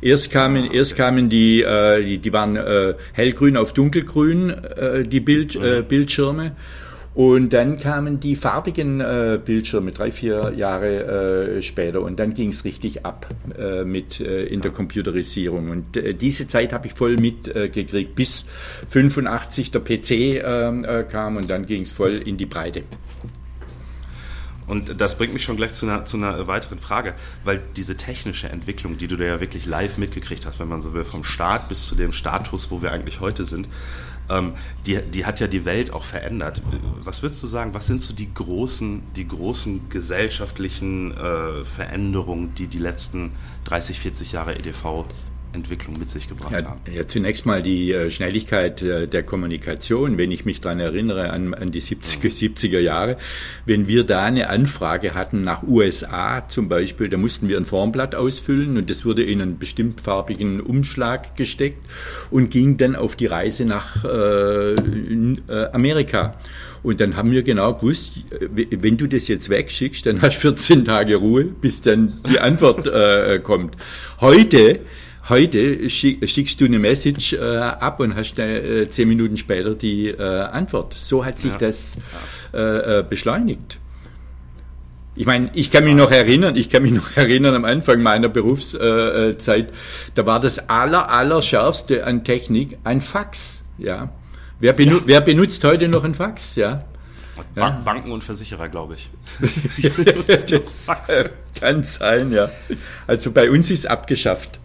Erst 0.03 0.31
kamen, 0.31 0.69
ah, 0.71 0.73
erst 0.73 0.97
kamen 0.97 1.29
die, 1.29 1.63
äh, 1.63 2.05
die, 2.05 2.19
die 2.19 2.33
waren 2.33 2.55
äh, 2.55 2.95
hellgrün 3.13 3.57
auf 3.57 3.73
dunkelgrün, 3.73 4.51
äh, 4.51 5.03
die 5.03 5.21
Bild, 5.21 5.57
äh, 5.57 5.81
mhm. 5.81 5.89
Bildschirme. 5.89 6.53
Und 7.13 7.53
dann 7.53 7.81
kamen 7.81 8.21
die 8.21 8.37
farbigen 8.37 9.01
äh, 9.01 9.41
Bildschirme 9.45 9.91
drei, 9.91 10.13
vier 10.13 10.53
Jahre 10.57 11.57
äh, 11.57 11.63
später 11.63 12.03
und 12.03 12.21
dann 12.21 12.35
ging 12.35 12.51
es 12.51 12.65
richtig 12.65 13.05
ab 13.05 13.27
äh, 13.59 13.83
mit 13.83 14.21
äh, 14.21 14.45
in 14.45 14.61
der 14.61 14.71
Computerisierung. 14.71 15.71
Und 15.71 15.97
äh, 15.97 16.15
diese 16.15 16.47
Zeit 16.47 16.73
habe 16.73 16.87
ich 16.87 16.95
voll 16.95 17.17
mitgekriegt, 17.17 17.95
äh, 17.95 18.05
bis 18.05 18.47
85 18.89 19.73
der 19.73 19.81
PC 19.81 20.11
ähm, 20.11 20.85
äh, 20.85 21.03
kam 21.03 21.37
und 21.37 21.51
dann 21.51 21.67
ging 21.67 21.83
es 21.83 21.91
voll 21.91 22.23
in 22.25 22.37
die 22.37 22.47
Breite. 22.47 22.85
Und 24.71 25.01
das 25.01 25.19
bringt 25.19 25.33
mich 25.33 25.43
schon 25.43 25.57
gleich 25.57 25.73
zu 25.73 25.87
einer, 25.87 26.05
zu 26.05 26.17
einer 26.17 26.47
weiteren 26.47 26.79
Frage, 26.79 27.17
weil 27.43 27.61
diese 27.77 27.97
technische 27.97 28.49
Entwicklung, 28.49 28.99
die 28.99 29.09
du 29.09 29.17
da 29.17 29.25
ja 29.25 29.41
wirklich 29.41 29.67
live 29.67 29.99
mitgekriegt 29.99 30.47
hast, 30.47 30.61
wenn 30.61 30.69
man 30.69 30.81
so 30.81 30.95
will, 30.95 31.03
vom 31.03 31.25
Start 31.25 31.69
bis 31.69 31.89
zu 31.89 31.97
dem 31.97 32.13
Status, 32.13 32.71
wo 32.71 32.81
wir 32.81 32.93
eigentlich 32.93 33.19
heute 33.19 33.45
sind, 33.45 33.67
ähm, 34.31 34.55
die, 34.87 35.01
die 35.03 35.27
hat 35.27 35.41
ja 35.41 35.47
die 35.47 35.65
Welt 35.65 35.93
auch 35.93 36.05
verändert. 36.05 36.63
Was 37.03 37.23
würdest 37.23 37.43
du 37.43 37.47
sagen, 37.47 37.75
was 37.75 37.87
sind 37.87 38.03
so 38.03 38.15
die 38.15 38.33
großen, 38.33 39.03
die 39.17 39.27
großen 39.27 39.89
gesellschaftlichen 39.89 41.13
äh, 41.17 41.65
Veränderungen, 41.65 42.55
die 42.55 42.67
die 42.67 42.79
letzten 42.79 43.33
30, 43.65 44.01
40 44.01 44.33
Jahre 44.33 44.57
EDV 44.57 45.07
Entwicklung 45.53 45.99
mit 45.99 46.11
sich 46.11 46.29
gebracht 46.29 46.53
ja, 46.53 46.65
haben? 46.65 46.81
Ja, 46.93 47.07
zunächst 47.07 47.47
mal 47.47 47.63
die 47.63 47.93
äh, 47.93 48.11
Schnelligkeit 48.11 48.83
äh, 48.83 49.07
der 49.07 49.23
Kommunikation. 49.23 50.19
Wenn 50.19 50.31
ich 50.31 50.45
mich 50.45 50.61
daran 50.61 50.81
erinnere, 50.81 51.31
an, 51.31 51.55
an 51.55 51.71
die 51.71 51.83
70er, 51.83 52.31
70er 52.31 52.79
Jahre, 52.79 53.17
wenn 53.67 53.89
wir 53.89 54.05
da 54.05 54.25
eine 54.25 54.49
Anfrage 54.49 55.15
hatten 55.15 55.43
nach 55.43 55.63
USA 55.63 56.49
zum 56.49 56.69
Beispiel, 56.69 57.09
da 57.09 57.17
mussten 57.17 57.49
wir 57.49 57.57
ein 57.57 57.65
Formblatt 57.65 58.15
ausfüllen 58.15 58.77
und 58.77 58.91
das 58.91 59.05
wurde 59.05 59.23
in 59.23 59.41
einen 59.41 59.59
bestimmt 59.59 60.01
farbigen 60.01 60.61
Umschlag 60.61 61.37
gesteckt 61.37 61.85
und 62.31 62.51
ging 62.51 62.77
dann 62.77 62.97
auf 62.97 63.17
die 63.17 63.27
Reise 63.27 63.65
nach 63.65 64.05
äh, 64.05 64.77
Amerika. 65.73 66.37
Und 66.83 67.01
dann 67.01 67.17
haben 67.17 67.31
wir 67.31 67.43
genau 67.43 67.75
gewusst, 67.75 68.13
wenn 68.41 68.97
du 68.97 69.07
das 69.07 69.29
jetzt 69.29 69.51
wegschickst, 69.51 70.07
dann 70.07 70.23
hast 70.23 70.39
du 70.39 70.49
14 70.49 70.85
Tage 70.85 71.17
Ruhe, 71.17 71.45
bis 71.45 71.83
dann 71.83 72.21
die 72.31 72.41
Antwort 72.41 72.87
äh, 72.87 73.39
kommt. 73.39 73.77
Heute 74.21 74.81
Heute 75.31 75.89
schickst 75.89 76.61
du 76.61 76.65
eine 76.65 76.81
Message 76.81 77.35
äh, 77.35 77.39
ab 77.39 78.01
und 78.01 78.17
hast 78.17 78.37
äh, 78.41 78.89
zehn 78.89 79.07
Minuten 79.07 79.37
später 79.37 79.77
die 79.77 80.09
äh, 80.09 80.21
Antwort. 80.21 80.93
So 80.95 81.25
hat 81.25 81.39
sich 81.39 81.53
ja. 81.53 81.59
das 81.59 81.99
äh, 82.53 82.99
äh, 82.99 83.05
beschleunigt. 83.09 83.79
Ich 85.15 85.27
meine, 85.27 85.51
ich 85.55 85.71
kann 85.71 85.85
mich 85.85 85.95
noch 85.95 86.11
erinnern, 86.11 86.57
ich 86.57 86.69
kann 86.69 86.83
mich 86.83 86.91
noch 86.91 87.09
erinnern 87.17 87.55
am 87.55 87.65
Anfang 87.65 88.03
meiner 88.03 88.29
Berufszeit, 88.29 89.73
da 90.15 90.27
war 90.27 90.41
das 90.41 90.69
aller, 90.69 91.09
aller 91.09 91.41
schärfste 91.43 92.05
an 92.05 92.25
Technik 92.25 92.79
ein 92.83 93.01
Fax, 93.01 93.63
ja. 93.79 94.11
Wer, 94.59 94.73
benu 94.73 94.97
ja. 94.97 95.03
wer 95.07 95.21
benutzt 95.21 95.63
heute 95.63 95.87
noch 95.87 96.03
ein 96.03 96.15
Fax, 96.15 96.57
ja? 96.57 96.85
Bank, 97.37 97.49
ja. 97.55 97.83
Banken 97.85 98.11
und 98.11 98.25
Versicherer, 98.25 98.69
glaube 98.69 98.97
ich. 98.97 99.11
Fax. 100.67 101.13
Kann 101.59 101.85
sein, 101.85 102.33
ja. 102.33 102.51
Also 103.07 103.31
bei 103.31 103.49
uns 103.49 103.71
ist 103.71 103.87
abgeschafft. 103.87 104.59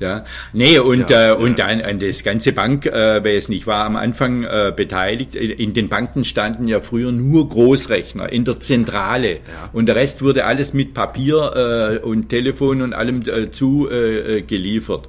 Ja, 0.00 0.24
nee, 0.54 0.78
und, 0.78 1.10
ja, 1.10 1.32
äh, 1.32 1.36
und 1.36 1.58
ja. 1.58 1.66
dann 1.66 1.82
an 1.82 1.98
das 1.98 2.22
ganze 2.22 2.52
Bankwesen. 2.52 3.54
Ich 3.54 3.66
war 3.66 3.84
am 3.84 3.96
Anfang 3.96 4.44
äh, 4.44 4.72
beteiligt. 4.74 5.36
In 5.36 5.74
den 5.74 5.90
Banken 5.90 6.24
standen 6.24 6.68
ja 6.68 6.80
früher 6.80 7.12
nur 7.12 7.48
Großrechner 7.48 8.32
in 8.32 8.46
der 8.46 8.58
Zentrale. 8.58 9.34
Ja. 9.34 9.40
Und 9.74 9.86
der 9.86 9.96
Rest 9.96 10.22
wurde 10.22 10.46
alles 10.46 10.72
mit 10.72 10.94
Papier 10.94 12.00
äh, 12.02 12.04
und 12.04 12.30
Telefon 12.30 12.80
und 12.80 12.94
allem 12.94 13.20
äh, 13.28 13.50
zugeliefert. 13.50 15.04
Äh, 15.04 15.08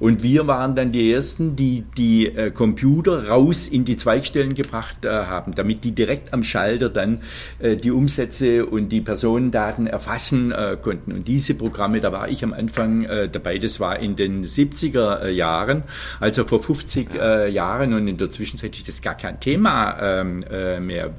und 0.00 0.22
wir 0.22 0.46
waren 0.46 0.74
dann 0.74 0.92
die 0.92 1.12
Ersten, 1.12 1.56
die 1.56 1.84
die 1.96 2.26
äh, 2.26 2.50
Computer 2.50 3.28
raus 3.28 3.66
in 3.66 3.84
die 3.84 3.96
Zweigstellen 3.96 4.54
gebracht 4.54 5.04
äh, 5.04 5.08
haben, 5.08 5.54
damit 5.54 5.84
die 5.84 5.92
direkt 5.92 6.32
am 6.32 6.42
Schalter 6.42 6.88
dann 6.88 7.22
äh, 7.58 7.76
die 7.76 7.90
Umsätze 7.90 8.66
und 8.66 8.90
die 8.90 9.00
Personendaten 9.00 9.86
erfassen 9.86 10.52
äh, 10.52 10.76
konnten. 10.80 11.12
Und 11.12 11.28
diese 11.28 11.54
Programme, 11.54 12.00
da 12.00 12.12
war 12.12 12.28
ich 12.28 12.44
am 12.44 12.52
Anfang 12.52 13.04
äh, 13.04 13.28
dabei, 13.28 13.58
das 13.58 13.80
war 13.80 13.98
in 13.98 14.16
den 14.16 14.44
70er 14.44 15.22
äh, 15.22 15.30
Jahren, 15.30 15.82
also 16.20 16.44
vor 16.44 16.62
50 16.62 17.14
äh, 17.14 17.48
Jahren 17.50 17.94
und 17.94 18.06
in 18.08 18.16
der 18.16 18.30
Zwischenzeit 18.30 18.76
ist 18.76 18.88
das 18.88 19.02
gar 19.02 19.16
kein 19.16 19.40
Thema 19.40 20.20
ähm, 20.20 20.42
äh, 20.50 20.80
mehr. 20.80 21.14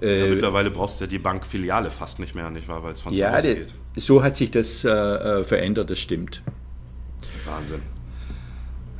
Ja, 0.00 0.26
mittlerweile 0.26 0.72
brauchst 0.72 1.00
du 1.00 1.04
ja 1.04 1.10
die 1.10 1.20
Bankfiliale 1.20 1.88
fast 1.88 2.18
nicht 2.18 2.34
mehr, 2.34 2.50
nicht 2.50 2.66
wahr, 2.66 2.82
weil 2.82 2.94
es 2.94 3.00
von 3.00 3.14
ja, 3.14 3.30
zu 3.30 3.36
Hause 3.36 3.54
geht. 3.54 3.74
So 3.94 4.24
hat 4.24 4.34
sich 4.34 4.50
das 4.50 4.84
äh, 4.84 5.44
verändert, 5.44 5.88
das 5.88 6.00
stimmt. 6.00 6.42
Wahnsinn. 7.46 7.82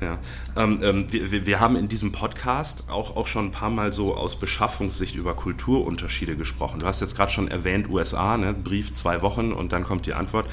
Ja. 0.00 0.18
Ähm, 0.56 0.80
ähm, 0.82 1.06
wir, 1.10 1.46
wir, 1.46 1.60
haben 1.60 1.76
in 1.76 1.88
diesem 1.88 2.12
Podcast 2.12 2.90
auch, 2.90 3.16
auch 3.16 3.26
schon 3.26 3.46
ein 3.46 3.50
paar 3.52 3.70
Mal 3.70 3.92
so 3.92 4.14
aus 4.14 4.36
Beschaffungssicht 4.36 5.14
über 5.14 5.34
Kulturunterschiede 5.34 6.36
gesprochen. 6.36 6.80
Du 6.80 6.86
hast 6.86 7.00
jetzt 7.00 7.16
gerade 7.16 7.32
schon 7.32 7.48
erwähnt, 7.48 7.88
USA, 7.88 8.36
ne? 8.36 8.52
Brief 8.52 8.92
zwei 8.92 9.22
Wochen 9.22 9.52
und 9.52 9.72
dann 9.72 9.84
kommt 9.84 10.06
die 10.06 10.14
Antwort. 10.14 10.48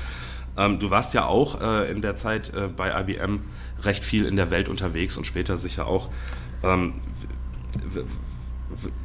Ähm, 0.57 0.79
du 0.79 0.89
warst 0.89 1.13
ja 1.13 1.25
auch 1.25 1.59
äh, 1.59 1.91
in 1.91 2.01
der 2.01 2.15
Zeit 2.15 2.53
äh, 2.53 2.67
bei 2.67 2.97
IBM 3.01 3.41
recht 3.81 4.03
viel 4.03 4.25
in 4.25 4.35
der 4.35 4.51
Welt 4.51 4.69
unterwegs 4.69 5.17
und 5.17 5.25
später 5.25 5.57
sicher 5.57 5.87
auch. 5.87 6.09
Ähm, 6.63 6.93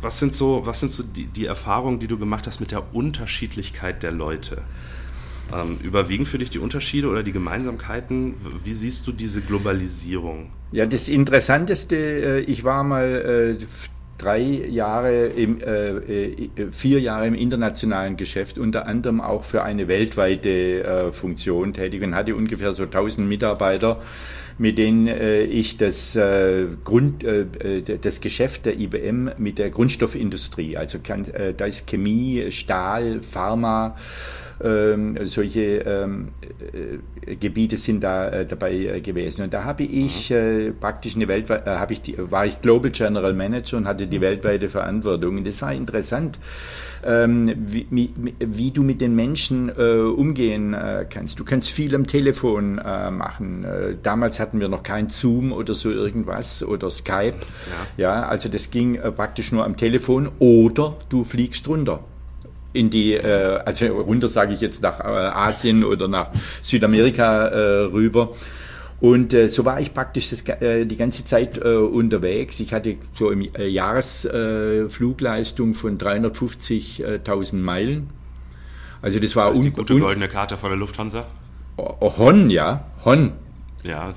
was 0.00 0.18
sind 0.18 0.34
so, 0.34 0.64
was 0.64 0.80
sind 0.80 0.90
so 0.90 1.02
die, 1.02 1.26
die 1.26 1.46
Erfahrungen, 1.46 1.98
die 1.98 2.06
du 2.06 2.18
gemacht 2.18 2.46
hast 2.46 2.60
mit 2.60 2.70
der 2.70 2.94
Unterschiedlichkeit 2.94 4.02
der 4.02 4.12
Leute? 4.12 4.62
Ähm, 5.54 5.78
überwiegen 5.82 6.26
für 6.26 6.38
dich 6.38 6.50
die 6.50 6.58
Unterschiede 6.58 7.08
oder 7.08 7.22
die 7.22 7.32
Gemeinsamkeiten? 7.32 8.34
Wie 8.64 8.72
siehst 8.72 9.06
du 9.06 9.12
diese 9.12 9.42
Globalisierung? 9.42 10.50
Ja, 10.72 10.86
das 10.86 11.08
Interessanteste, 11.08 11.96
äh, 11.96 12.40
ich 12.40 12.64
war 12.64 12.82
mal 12.82 13.56
äh, 13.60 13.64
drei 14.18 14.40
Jahre, 14.40 15.26
im, 15.26 15.60
äh, 15.60 15.90
äh, 15.90 16.50
vier 16.72 17.00
Jahre 17.00 17.26
im 17.26 17.34
internationalen 17.34 18.16
Geschäft, 18.16 18.58
unter 18.58 18.86
anderem 18.86 19.20
auch 19.20 19.44
für 19.44 19.62
eine 19.62 19.88
weltweite 19.88 20.82
äh, 20.82 21.12
Funktion 21.12 21.72
tätig 21.72 22.02
und 22.02 22.14
hatte 22.14 22.34
ungefähr 22.34 22.72
so 22.72 22.84
1000 22.84 23.28
Mitarbeiter, 23.28 24.00
mit 24.58 24.78
denen 24.78 25.06
äh, 25.06 25.42
ich 25.42 25.76
das, 25.76 26.16
äh, 26.16 26.66
Grund, 26.82 27.24
äh, 27.24 27.98
das 28.00 28.20
Geschäft 28.20 28.64
der 28.66 28.78
IBM 28.78 29.30
mit 29.38 29.58
der 29.58 29.70
Grundstoffindustrie, 29.70 30.76
also 30.76 30.98
kann, 31.02 31.26
da 31.56 31.66
ist 31.66 31.86
Chemie, 31.86 32.50
Stahl, 32.50 33.20
Pharma, 33.22 33.96
ähm, 34.62 35.18
solche 35.24 35.60
ähm, 35.60 36.28
äh, 37.24 37.36
Gebiete 37.36 37.76
sind 37.76 38.02
da 38.02 38.28
äh, 38.28 38.46
dabei 38.46 38.72
äh, 38.72 39.00
gewesen. 39.00 39.44
Und 39.44 39.54
da 39.54 39.64
habe 39.64 39.82
ich 39.82 40.30
äh, 40.30 40.72
praktisch 40.72 41.16
eine 41.16 41.28
Welt, 41.28 41.50
äh, 41.50 41.60
habe 41.66 41.92
ich 41.92 42.00
die, 42.00 42.16
war 42.18 42.46
ich 42.46 42.62
Global 42.62 42.90
General 42.90 43.34
Manager 43.34 43.76
und 43.76 43.86
hatte 43.86 44.06
die 44.06 44.20
weltweite 44.20 44.68
Verantwortung. 44.68 45.38
Und 45.38 45.46
das 45.46 45.60
war 45.60 45.72
interessant. 45.72 46.38
Ähm, 47.04 47.52
wie, 47.56 47.86
wie, 47.90 48.34
wie, 48.38 48.70
du 48.70 48.82
mit 48.82 49.00
den 49.00 49.14
Menschen 49.14 49.68
äh, 49.68 49.98
umgehen 49.98 50.74
kannst. 51.10 51.38
Du 51.38 51.44
kannst 51.44 51.70
viel 51.70 51.94
am 51.94 52.06
Telefon 52.06 52.76
machen. 52.76 53.66
Damals 54.02 54.40
hatten 54.40 54.58
wir 54.60 54.68
noch 54.68 54.82
kein 54.82 55.10
Zoom 55.10 55.52
oder 55.52 55.74
so 55.74 55.90
irgendwas 55.90 56.64
oder 56.64 56.90
Skype. 56.90 57.34
Ja, 57.96 58.20
ja 58.20 58.28
also 58.28 58.48
das 58.48 58.70
ging 58.70 58.98
praktisch 59.14 59.52
nur 59.52 59.64
am 59.64 59.76
Telefon 59.76 60.30
oder 60.38 60.96
du 61.08 61.22
fliegst 61.22 61.68
runter 61.68 62.02
in 62.76 62.90
die, 62.90 63.14
äh, 63.14 63.60
also 63.64 63.86
runter 63.86 64.28
sage 64.28 64.52
ich 64.54 64.60
jetzt 64.60 64.82
nach 64.82 65.00
äh, 65.00 65.04
Asien 65.04 65.82
oder 65.84 66.06
nach 66.08 66.30
Südamerika 66.62 67.48
äh, 67.48 67.84
rüber. 67.84 68.34
Und 69.00 69.32
äh, 69.34 69.48
so 69.48 69.64
war 69.64 69.80
ich 69.80 69.92
praktisch 69.92 70.30
das, 70.30 70.42
äh, 70.42 70.86
die 70.86 70.96
ganze 70.96 71.24
Zeit 71.24 71.58
äh, 71.58 71.74
unterwegs. 71.76 72.60
Ich 72.60 72.72
hatte 72.72 72.96
so 73.14 73.30
im 73.30 73.42
äh, 73.54 73.66
Jahresflugleistung 73.66 75.74
von 75.74 75.98
350.000 75.98 77.56
Meilen. 77.56 78.10
Also 79.02 79.18
das, 79.18 79.32
das 79.32 79.36
war 79.36 79.50
heißt 79.50 79.64
die 79.64 79.70
gute 79.70 79.98
goldene 79.98 80.28
Karte 80.28 80.56
von 80.56 80.70
der 80.70 80.78
Lufthansa. 80.78 81.26
Hon, 81.76 82.48
ja, 82.48 82.86
Hon. 83.04 83.32
Ja. 83.82 84.14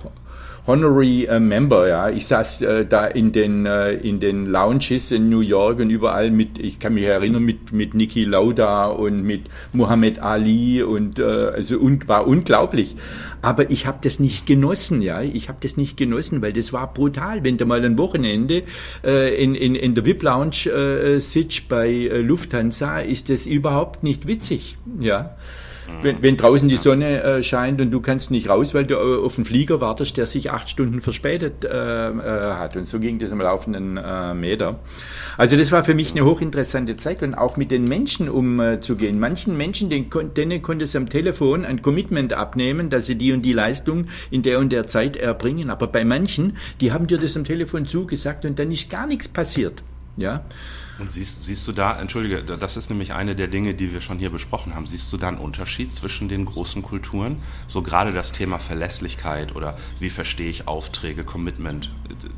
Honorary 0.69 1.25
äh, 1.25 1.39
Member, 1.39 1.87
ja. 1.87 2.09
Ich 2.11 2.27
saß 2.27 2.61
äh, 2.61 2.85
da 2.85 3.07
in 3.07 3.31
den, 3.31 3.65
äh, 3.65 3.93
in 3.93 4.19
den 4.19 4.45
Lounges 4.45 5.11
in 5.11 5.27
New 5.27 5.39
York 5.39 5.79
und 5.79 5.89
überall 5.89 6.29
mit, 6.29 6.59
ich 6.59 6.79
kann 6.79 6.93
mich 6.93 7.05
erinnern, 7.05 7.41
mit, 7.41 7.73
mit 7.73 7.95
Niki 7.95 8.23
Lauda 8.23 8.85
und 8.85 9.23
mit 9.23 9.49
Muhammad 9.73 10.19
Ali 10.19 10.83
und 10.83 11.17
äh, 11.17 11.23
also 11.23 11.79
und 11.79 12.07
war 12.07 12.27
unglaublich. 12.27 12.95
Aber 13.41 13.71
ich 13.71 13.87
habe 13.87 13.97
das 14.01 14.19
nicht 14.19 14.45
genossen, 14.45 15.01
ja. 15.01 15.23
Ich 15.23 15.49
habe 15.49 15.57
das 15.59 15.75
nicht 15.75 15.97
genossen, 15.97 16.43
weil 16.43 16.53
das 16.53 16.71
war 16.71 16.93
brutal. 16.93 17.43
Wenn 17.43 17.57
du 17.57 17.65
mal 17.65 17.83
ein 17.83 17.97
Wochenende 17.97 18.61
äh, 19.03 19.43
in, 19.43 19.55
in, 19.55 19.73
in 19.73 19.95
der 19.95 20.05
VIP-Lounge 20.05 20.69
äh, 20.69 21.19
sitzt 21.19 21.67
bei 21.67 21.89
äh, 21.89 22.21
Lufthansa, 22.21 22.99
ist 22.99 23.31
das 23.31 23.47
überhaupt 23.47 24.03
nicht 24.03 24.27
witzig, 24.27 24.77
ja. 24.99 25.35
Wenn, 26.01 26.23
wenn 26.23 26.37
draußen 26.37 26.69
die 26.69 26.77
Sonne 26.77 27.21
äh, 27.21 27.43
scheint 27.43 27.81
und 27.81 27.91
du 27.91 27.99
kannst 27.99 28.31
nicht 28.31 28.49
raus, 28.49 28.73
weil 28.73 28.85
du 28.85 28.95
äh, 28.95 29.25
auf 29.25 29.35
den 29.35 29.45
Flieger 29.45 29.81
wartest, 29.81 30.17
der 30.17 30.25
sich 30.25 30.51
acht 30.51 30.69
Stunden 30.69 31.01
verspätet 31.01 31.65
äh, 31.65 32.09
äh, 32.09 32.11
hat. 32.53 32.75
Und 32.75 32.87
so 32.87 32.99
ging 32.99 33.19
das 33.19 33.31
am 33.31 33.41
laufenden 33.41 33.97
äh, 33.97 34.33
Meter. 34.33 34.79
Also 35.37 35.57
das 35.57 35.71
war 35.71 35.83
für 35.83 35.95
mich 35.95 36.11
eine 36.11 36.25
hochinteressante 36.25 36.97
Zeit 36.97 37.21
und 37.23 37.33
auch 37.33 37.57
mit 37.57 37.71
den 37.71 37.85
Menschen 37.85 38.29
umzugehen. 38.29 39.19
Manchen 39.19 39.57
Menschen, 39.57 39.89
denen, 39.89 40.09
denen 40.35 40.61
konnte 40.61 40.85
es 40.85 40.95
am 40.95 41.09
Telefon 41.09 41.65
ein 41.65 41.81
Commitment 41.81 42.33
abnehmen, 42.33 42.89
dass 42.89 43.05
sie 43.05 43.15
die 43.15 43.33
und 43.33 43.41
die 43.41 43.53
Leistung 43.53 44.07
in 44.31 44.41
der 44.41 44.59
und 44.59 44.71
der 44.71 44.87
Zeit 44.87 45.17
erbringen. 45.17 45.69
Aber 45.69 45.87
bei 45.87 46.05
manchen, 46.05 46.57
die 46.79 46.91
haben 46.91 47.07
dir 47.07 47.17
das 47.17 47.35
am 47.35 47.43
Telefon 47.43 47.85
zugesagt 47.85 48.45
und 48.45 48.59
dann 48.59 48.71
ist 48.71 48.89
gar 48.89 49.07
nichts 49.07 49.27
passiert. 49.27 49.83
Ja. 50.17 50.43
Und 50.99 51.09
siehst, 51.09 51.45
siehst 51.45 51.67
du 51.67 51.71
da, 51.71 51.99
entschuldige, 51.99 52.43
das 52.43 52.75
ist 52.75 52.89
nämlich 52.89 53.13
eine 53.13 53.35
der 53.35 53.47
Dinge, 53.47 53.73
die 53.73 53.93
wir 53.93 54.01
schon 54.01 54.17
hier 54.17 54.29
besprochen 54.29 54.75
haben. 54.75 54.85
Siehst 54.85 55.11
du 55.13 55.17
da 55.17 55.29
einen 55.29 55.37
Unterschied 55.37 55.93
zwischen 55.93 56.27
den 56.27 56.45
großen 56.45 56.81
Kulturen? 56.81 57.37
So 57.67 57.81
gerade 57.81 58.11
das 58.11 58.31
Thema 58.31 58.59
Verlässlichkeit 58.59 59.55
oder 59.55 59.75
wie 59.99 60.09
verstehe 60.09 60.49
ich 60.49 60.67
Aufträge, 60.67 61.23
Commitment. 61.23 61.91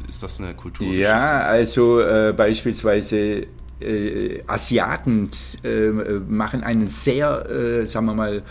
Ist 0.07 0.21
das 0.21 0.39
eine 0.39 0.53
Kultur? 0.53 0.87
Ja, 0.93 1.41
also 1.41 2.01
äh, 2.01 2.33
beispielsweise 2.35 3.47
äh, 3.79 4.43
Asiaten 4.45 5.29
äh, 5.63 5.89
machen 5.89 6.63
einen 6.63 6.87
sehr, 6.87 7.49
äh, 7.49 7.85
sagen 7.87 8.05
wir 8.05 8.13
mal, 8.13 8.43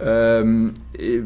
ähm, 0.00 0.74
äh, 0.98 1.20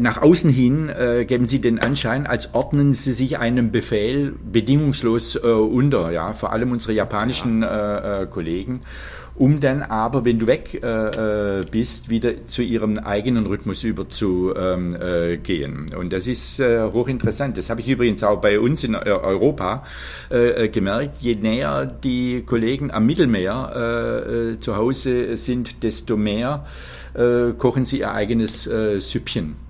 nach 0.00 0.22
außen 0.22 0.50
hin 0.50 0.88
äh, 0.88 1.24
geben 1.24 1.46
sie 1.46 1.60
den 1.60 1.78
Anschein, 1.78 2.26
als 2.26 2.54
ordnen 2.54 2.92
sie 2.92 3.12
sich 3.12 3.38
einem 3.38 3.70
Befehl 3.70 4.34
bedingungslos 4.50 5.36
äh, 5.36 5.48
unter, 5.48 6.10
ja, 6.12 6.32
vor 6.32 6.52
allem 6.52 6.72
unsere 6.72 6.92
japanischen 6.92 7.62
äh, 7.62 8.22
äh 8.22 8.26
Kollegen. 8.26 8.82
um 9.36 9.58
dann 9.58 9.82
aber, 9.82 10.24
wenn 10.24 10.38
du 10.38 10.46
weg 10.46 10.80
äh, 10.80 11.58
äh 11.58 11.64
bist, 11.68 12.08
wieder 12.08 12.46
zu 12.46 12.62
ihrem 12.62 12.98
eigenen 12.98 13.46
Rhythmus 13.46 13.82
überzugehen. 13.82 14.94
Ähm, 14.94 15.92
äh, 15.92 15.96
Und 15.96 16.12
das 16.12 16.28
ist 16.28 16.60
hochinteressant. 16.60 17.58
Das 17.58 17.68
habe 17.68 17.80
ich 17.80 17.88
übrigens 17.88 18.22
auch 18.22 18.40
bei 18.40 18.60
uns 18.60 18.84
in 18.84 18.94
Europa 18.94 19.84
gemerkt. 20.30 21.18
Je 21.20 21.34
näher 21.34 21.86
die 21.86 22.42
Kollegen 22.42 22.92
am 22.92 23.06
Mittelmeer 23.06 24.56
zu 24.60 24.76
Hause 24.76 25.36
sind, 25.36 25.82
desto 25.82 26.16
mehr 26.16 26.64
kochen 27.58 27.84
sie 27.84 28.00
ihr 28.00 28.12
eigenes 28.12 28.68
Süppchen. 28.98 29.63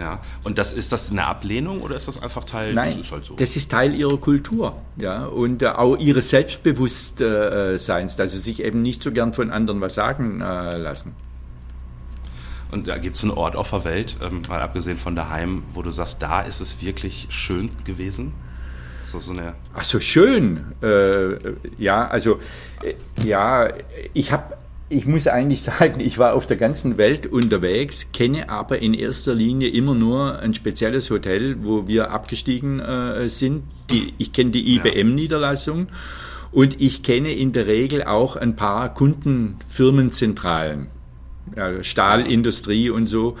Ja. 0.00 0.18
Und 0.44 0.56
das 0.56 0.72
ist 0.72 0.92
das 0.92 1.10
eine 1.10 1.26
Ablehnung 1.26 1.82
oder 1.82 1.94
ist 1.94 2.08
das 2.08 2.22
einfach 2.22 2.44
Teil? 2.44 2.72
Nein, 2.72 2.88
das 2.88 2.96
ist 2.96 3.12
halt 3.12 3.26
so. 3.26 3.36
Das 3.36 3.54
ist 3.54 3.70
Teil 3.70 3.94
ihrer 3.94 4.16
Kultur, 4.16 4.80
ja, 4.96 5.26
und 5.26 5.60
äh, 5.60 5.66
auch 5.66 5.96
ihres 5.98 6.30
Selbstbewusstseins, 6.30 8.16
dass 8.16 8.32
sie 8.32 8.38
sich 8.38 8.62
eben 8.62 8.80
nicht 8.80 9.02
so 9.02 9.12
gern 9.12 9.34
von 9.34 9.50
anderen 9.50 9.82
was 9.82 9.94
sagen 9.94 10.40
äh, 10.40 10.78
lassen. 10.78 11.14
Und 12.70 12.88
da 12.88 12.96
gibt 12.96 13.16
es 13.16 13.22
einen 13.24 13.32
Ort 13.32 13.56
auf 13.56 13.70
der 13.70 13.84
Welt, 13.84 14.16
ähm, 14.22 14.42
mal 14.48 14.60
abgesehen 14.62 14.96
von 14.96 15.14
daheim, 15.14 15.64
wo 15.68 15.82
du 15.82 15.90
sagst, 15.90 16.22
da 16.22 16.40
ist 16.40 16.60
es 16.60 16.80
wirklich 16.82 17.26
schön 17.28 17.70
gewesen? 17.84 18.32
So, 19.04 19.18
so 19.18 19.32
eine 19.32 19.54
Ach 19.74 19.84
so, 19.84 20.00
schön. 20.00 20.72
Äh, 20.82 21.36
ja, 21.76 22.06
also, 22.06 22.38
äh, 22.82 22.94
ja, 23.22 23.68
ich 24.14 24.32
habe 24.32 24.56
ich 24.90 25.06
muss 25.06 25.26
eigentlich 25.26 25.62
sagen, 25.78 26.00
ich 26.00 26.18
war 26.18 26.34
auf 26.34 26.46
der 26.46 26.58
ganzen 26.58 26.98
Welt 26.98 27.26
unterwegs, 27.26 28.08
kenne 28.12 28.50
aber 28.50 28.80
in 28.80 28.92
erster 28.92 29.34
Linie 29.34 29.70
immer 29.70 29.94
nur 29.94 30.38
ein 30.40 30.52
spezielles 30.52 31.08
Hotel, 31.08 31.56
wo 31.62 31.88
wir 31.88 32.10
abgestiegen 32.10 32.80
äh, 32.80 33.30
sind. 33.30 33.62
Die, 33.90 34.12
ich 34.18 34.32
kenne 34.32 34.50
die 34.50 34.76
IBM-Niederlassung 34.76 35.86
und 36.52 36.80
ich 36.80 37.02
kenne 37.02 37.32
in 37.32 37.52
der 37.52 37.66
Regel 37.66 38.04
auch 38.04 38.36
ein 38.36 38.56
paar 38.56 38.92
Kundenfirmenzentralen, 38.92 40.88
ja, 41.56 41.82
Stahlindustrie 41.82 42.90
und 42.90 43.06
so, 43.06 43.36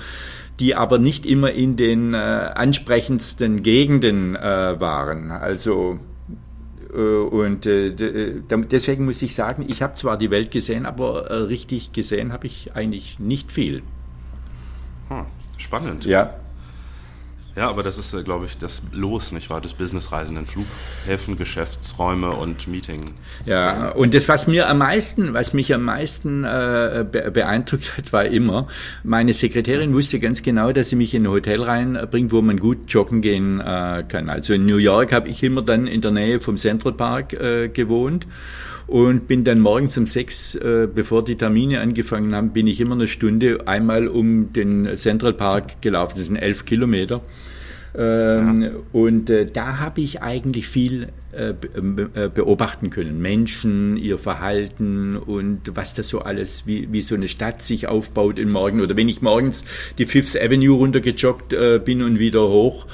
die 0.60 0.74
aber 0.74 0.98
nicht 0.98 1.26
immer 1.26 1.50
in 1.52 1.76
den 1.76 2.14
äh, 2.14 2.16
ansprechendsten 2.16 3.62
Gegenden 3.62 4.36
äh, 4.36 4.80
waren. 4.80 5.30
Also 5.30 5.98
und 6.98 7.66
äh, 7.66 7.86
äh, 7.88 8.42
deswegen 8.48 9.04
muss 9.04 9.22
ich 9.22 9.34
sagen, 9.34 9.64
ich 9.68 9.82
habe 9.82 9.94
zwar 9.94 10.16
die 10.16 10.30
Welt 10.30 10.50
gesehen, 10.50 10.86
aber 10.86 11.48
richtig 11.48 11.92
gesehen 11.92 12.32
habe 12.32 12.46
ich 12.46 12.74
eigentlich 12.74 13.18
nicht 13.18 13.52
viel. 13.52 13.82
Hm, 15.08 15.26
spannend. 15.56 16.04
Ja. 16.04 16.39
Ja, 17.56 17.68
aber 17.68 17.82
das 17.82 17.98
ist, 17.98 18.24
glaube 18.24 18.46
ich, 18.46 18.58
das 18.58 18.80
Los, 18.92 19.32
nicht 19.32 19.50
wahr, 19.50 19.60
des 19.60 19.74
Businessreisenden. 19.74 20.46
Flughäfen, 20.46 21.36
Geschäftsräume 21.36 22.30
und 22.30 22.68
Meeting. 22.68 23.12
Ja, 23.44 23.90
und 23.90 24.14
das, 24.14 24.28
was 24.28 24.46
mir 24.46 24.68
am 24.68 24.78
meisten, 24.78 25.34
was 25.34 25.52
mich 25.52 25.74
am 25.74 25.82
meisten 25.82 26.44
äh, 26.44 27.04
beeindruckt 27.32 27.96
hat, 27.96 28.12
war 28.12 28.24
immer, 28.24 28.68
meine 29.02 29.32
Sekretärin 29.32 29.92
wusste 29.94 30.18
ganz 30.20 30.42
genau, 30.42 30.72
dass 30.72 30.90
sie 30.90 30.96
mich 30.96 31.12
in 31.14 31.24
ein 31.24 31.30
Hotel 31.30 31.62
reinbringt, 31.62 32.32
wo 32.32 32.40
man 32.40 32.58
gut 32.58 32.78
joggen 32.88 33.20
gehen 33.20 33.60
äh, 33.60 34.04
kann. 34.06 34.28
Also 34.28 34.54
in 34.54 34.66
New 34.66 34.76
York 34.76 35.12
habe 35.12 35.28
ich 35.28 35.42
immer 35.42 35.62
dann 35.62 35.86
in 35.86 36.00
der 36.00 36.12
Nähe 36.12 36.40
vom 36.40 36.56
Central 36.56 36.92
Park 36.92 37.32
äh, 37.32 37.68
gewohnt 37.68 38.26
und 38.90 39.28
bin 39.28 39.44
dann 39.44 39.60
morgens 39.60 39.96
um 39.96 40.08
sechs, 40.08 40.56
äh, 40.56 40.88
bevor 40.92 41.22
die 41.22 41.36
Termine 41.36 41.80
angefangen 41.80 42.34
haben, 42.34 42.50
bin 42.50 42.66
ich 42.66 42.80
immer 42.80 42.96
eine 42.96 43.06
Stunde 43.06 43.68
einmal 43.68 44.08
um 44.08 44.52
den 44.52 44.96
Central 44.96 45.32
Park 45.32 45.80
gelaufen. 45.80 46.14
Das 46.16 46.26
sind 46.26 46.34
elf 46.34 46.64
Kilometer. 46.64 47.22
Ähm, 47.96 48.62
ja. 48.62 48.70
Und 48.92 49.30
äh, 49.30 49.46
da 49.46 49.78
habe 49.78 50.00
ich 50.00 50.22
eigentlich 50.22 50.66
viel 50.66 51.08
äh, 51.32 51.54
beobachten 52.34 52.90
können. 52.90 53.22
Menschen, 53.22 53.96
ihr 53.96 54.18
Verhalten 54.18 55.16
und 55.16 55.60
was 55.76 55.94
das 55.94 56.08
so 56.08 56.20
alles, 56.20 56.66
wie, 56.66 56.88
wie 56.90 57.02
so 57.02 57.14
eine 57.14 57.28
Stadt 57.28 57.62
sich 57.62 57.86
aufbaut 57.86 58.40
im 58.40 58.50
Morgen. 58.50 58.80
Oder 58.80 58.96
wenn 58.96 59.08
ich 59.08 59.22
morgens 59.22 59.64
die 59.98 60.06
Fifth 60.06 60.36
Avenue 60.40 60.76
runtergejoggt 60.76 61.52
äh, 61.52 61.80
bin 61.84 62.02
und 62.02 62.18
wieder 62.18 62.48
hoch, 62.48 62.86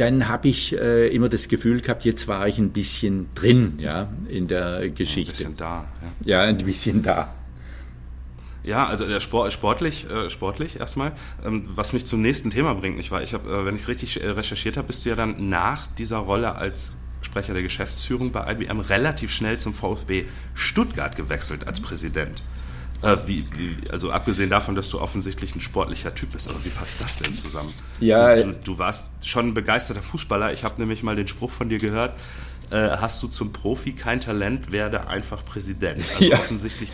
dann 0.00 0.28
habe 0.28 0.48
ich 0.48 0.72
äh, 0.72 1.08
immer 1.08 1.28
das 1.28 1.48
Gefühl 1.48 1.82
gehabt, 1.82 2.04
jetzt 2.04 2.26
war 2.26 2.48
ich 2.48 2.58
ein 2.58 2.70
bisschen 2.70 3.28
drin, 3.34 3.74
ja, 3.78 4.10
in 4.28 4.48
der 4.48 4.88
Geschichte. 4.88 5.44
Ein 5.44 5.54
bisschen 5.54 5.56
da. 5.56 5.88
Ja, 6.24 6.42
ja 6.42 6.48
ein 6.48 6.56
bisschen 6.56 7.02
da. 7.02 7.34
Ja, 8.62 8.86
also 8.86 9.06
der 9.06 9.20
Sport, 9.20 9.52
sportlich, 9.52 10.08
äh, 10.10 10.30
sportlich 10.30 10.80
erstmal. 10.80 11.12
Ähm, 11.44 11.64
was 11.66 11.92
mich 11.92 12.06
zum 12.06 12.22
nächsten 12.22 12.50
Thema 12.50 12.74
bringt, 12.74 12.96
nicht 12.96 13.10
wahr? 13.10 13.22
Ich 13.22 13.34
habe, 13.34 13.48
äh, 13.50 13.66
wenn 13.66 13.74
ich 13.74 13.82
es 13.82 13.88
richtig 13.88 14.22
äh, 14.22 14.28
recherchiert 14.28 14.76
habe, 14.76 14.86
bist 14.86 15.04
du 15.04 15.10
ja 15.10 15.16
dann 15.16 15.48
nach 15.48 15.86
dieser 15.86 16.18
Rolle 16.18 16.56
als 16.56 16.94
Sprecher 17.22 17.52
der 17.52 17.62
Geschäftsführung 17.62 18.32
bei 18.32 18.50
IBM 18.52 18.80
relativ 18.80 19.30
schnell 19.30 19.58
zum 19.58 19.74
VfB 19.74 20.24
Stuttgart 20.54 21.14
gewechselt 21.16 21.66
als 21.66 21.80
Präsident. 21.80 22.42
Äh, 23.02 23.16
wie, 23.26 23.46
wie, 23.56 23.90
also 23.90 24.10
abgesehen 24.10 24.50
davon, 24.50 24.74
dass 24.74 24.90
du 24.90 25.00
offensichtlich 25.00 25.54
ein 25.54 25.60
sportlicher 25.60 26.14
Typ 26.14 26.32
bist, 26.32 26.48
aber 26.48 26.62
wie 26.64 26.70
passt 26.70 27.00
das 27.00 27.18
denn 27.18 27.34
zusammen? 27.34 27.72
Ja, 27.98 28.36
du, 28.36 28.46
du, 28.46 28.52
du 28.52 28.78
warst 28.78 29.04
schon 29.22 29.48
ein 29.48 29.54
begeisterter 29.54 30.02
Fußballer. 30.02 30.52
Ich 30.52 30.64
habe 30.64 30.78
nämlich 30.80 31.02
mal 31.02 31.16
den 31.16 31.28
Spruch 31.28 31.50
von 31.50 31.68
dir 31.68 31.78
gehört. 31.78 32.12
Äh, 32.70 32.90
hast 32.98 33.22
du 33.22 33.28
zum 33.28 33.52
Profi 33.52 33.92
kein 33.92 34.20
Talent, 34.20 34.70
werde 34.70 35.08
einfach 35.08 35.44
Präsident. 35.44 36.04
Also 36.14 36.24
ja. 36.30 36.38
offensichtlich 36.38 36.90
äh, 36.90 36.92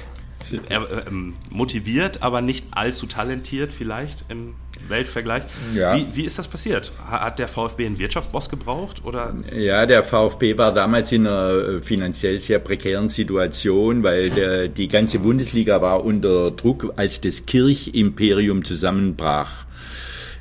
motiviert, 1.50 2.22
aber 2.22 2.40
nicht 2.40 2.66
allzu 2.70 3.06
talentiert 3.06 3.72
vielleicht 3.72 4.24
im 4.28 4.54
Weltvergleich. 4.88 5.42
Ja. 5.74 5.96
Wie, 5.96 6.06
wie 6.12 6.24
ist 6.24 6.38
das 6.38 6.48
passiert? 6.48 6.92
Hat 6.98 7.38
der 7.38 7.48
VfB 7.48 7.86
einen 7.86 7.98
Wirtschaftsboss 7.98 8.48
gebraucht? 8.48 9.04
Oder? 9.04 9.34
Ja, 9.56 9.86
der 9.86 10.04
VfB 10.04 10.58
war 10.58 10.72
damals 10.72 11.12
in 11.12 11.26
einer 11.26 11.50
äh, 11.50 11.82
finanziell 11.82 12.38
sehr 12.38 12.58
prekären 12.58 13.08
Situation, 13.08 14.02
weil 14.02 14.30
der, 14.30 14.68
die 14.68 14.88
ganze 14.88 15.18
Bundesliga 15.18 15.80
war 15.80 16.04
unter 16.04 16.50
Druck, 16.50 16.92
als 16.96 17.20
das 17.20 17.46
Kirchimperium 17.46 18.64
zusammenbrach 18.64 19.65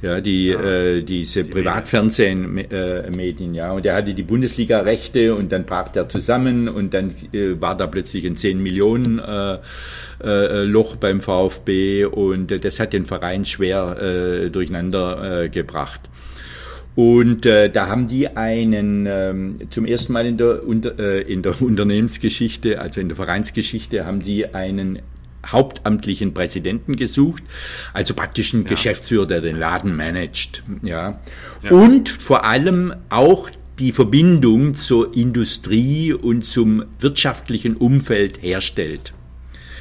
ja, 0.02 0.22
die, 0.22 0.48
ja, 0.48 0.62
äh, 0.62 1.04
diese 1.04 1.44
die 1.44 1.52
Privatfernsehmedien, 1.52 3.54
äh, 3.54 3.58
ja. 3.58 3.72
Und 3.72 3.86
er 3.86 3.96
hatte 3.96 4.14
die 4.14 4.24
Bundesliga-Rechte 4.24 5.36
und 5.36 5.52
dann 5.52 5.66
brach 5.66 5.90
der 5.90 6.10
zusammen 6.10 6.68
und 6.68 6.94
dann 6.94 7.14
äh, 7.34 7.60
war 7.60 7.76
da 7.76 7.88
plötzlich 7.88 8.26
ein 8.26 8.38
10 8.38 8.62
Millionen 8.62 9.20
äh, 9.20 9.58
äh, 10.24 10.64
Loch 10.64 10.96
beim 10.96 11.22
VfB 11.22 12.06
und 12.06 12.52
äh, 12.52 12.60
das 12.60 12.80
hat 12.80 12.94
den 12.94 13.06
Verein 13.06 13.46
schwer 13.46 14.02
äh, 14.02 14.50
durcheinander 14.50 15.44
äh, 15.44 15.50
gebracht. 15.50 16.02
Und 16.96 17.46
äh, 17.46 17.70
da 17.70 17.88
haben 17.88 18.08
die 18.08 18.38
einen 18.38 19.06
ähm, 19.06 19.58
zum 19.70 19.86
ersten 19.86 20.14
Mal 20.14 20.26
in 20.26 20.38
der, 20.38 20.66
unter, 20.66 20.98
äh, 20.98 21.22
in 21.22 21.42
der 21.42 21.54
Unternehmensgeschichte, 21.62 22.80
also 22.80 23.02
in 23.02 23.10
der 23.10 23.18
Vereinsgeschichte, 23.18 24.06
haben 24.06 24.22
sie 24.22 24.54
einen 24.54 25.00
hauptamtlichen 25.46 26.34
Präsidenten 26.34 26.96
gesucht, 26.96 27.44
also 27.94 28.14
praktisch 28.14 28.54
einen 28.54 28.64
ja. 28.64 28.70
Geschäftsführer, 28.70 29.28
der 29.28 29.42
den 29.42 29.58
Laden 29.58 29.96
managt. 29.96 30.64
Ja. 30.82 31.20
ja. 31.64 31.72
Und 31.72 32.10
vor 32.10 32.46
allem 32.46 32.94
auch 33.10 33.50
die 33.80 33.92
Verbindung 33.92 34.76
zur 34.76 35.16
Industrie 35.16 36.14
und 36.14 36.46
zum 36.46 36.86
wirtschaftlichen 37.00 37.76
Umfeld 37.76 38.42
herstellt. 38.42 39.14